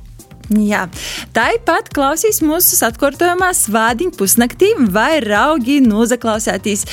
Jā, 0.54 0.86
tāpat 1.34 1.90
klausīs 1.94 2.42
mūsu 2.46 2.78
atkārtojumā 2.86 3.50
svādiņu 3.58 4.14
pusnaktī 4.18 4.74
vai 4.94 5.18
raugi 5.24 5.80
nozaklausētīs 5.84 6.86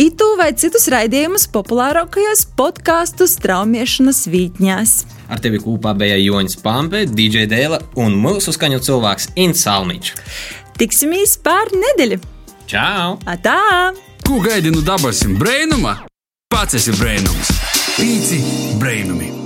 itu 0.00 0.30
vai 0.40 0.50
citus 0.58 0.88
raidījumus 0.92 1.46
populārākajos 1.54 2.46
podkāstu 2.58 3.28
straumiešanas 3.30 4.24
vītņās. 4.32 4.96
Ar 5.30 5.42
tevi 5.44 5.60
kopā 5.62 5.94
bija 5.98 6.18
Joņš 6.20 6.58
Pampe, 6.64 7.04
DJ 7.06 7.46
Dēla 7.50 7.80
un 8.00 8.18
mūsu 8.18 8.54
skaņu 8.56 8.82
cilvēks 8.84 9.30
Inns 9.40 9.62
Salmiņš. 9.66 10.12
Tiksimies 10.80 11.36
pār 11.44 11.70
nedēļu! 11.76 12.18
Čau! 12.66 13.14
Atā! 13.30 13.92
Ko 14.24 14.40
gaidi 14.42 14.72
no 14.74 14.82
dabasim 14.84 15.38
brainuma? 15.38 16.00
Pats 16.50 16.80
esi 16.80 16.96
brainums! 16.98 17.54
Pīci 17.94 18.42
brainumi! 18.80 19.43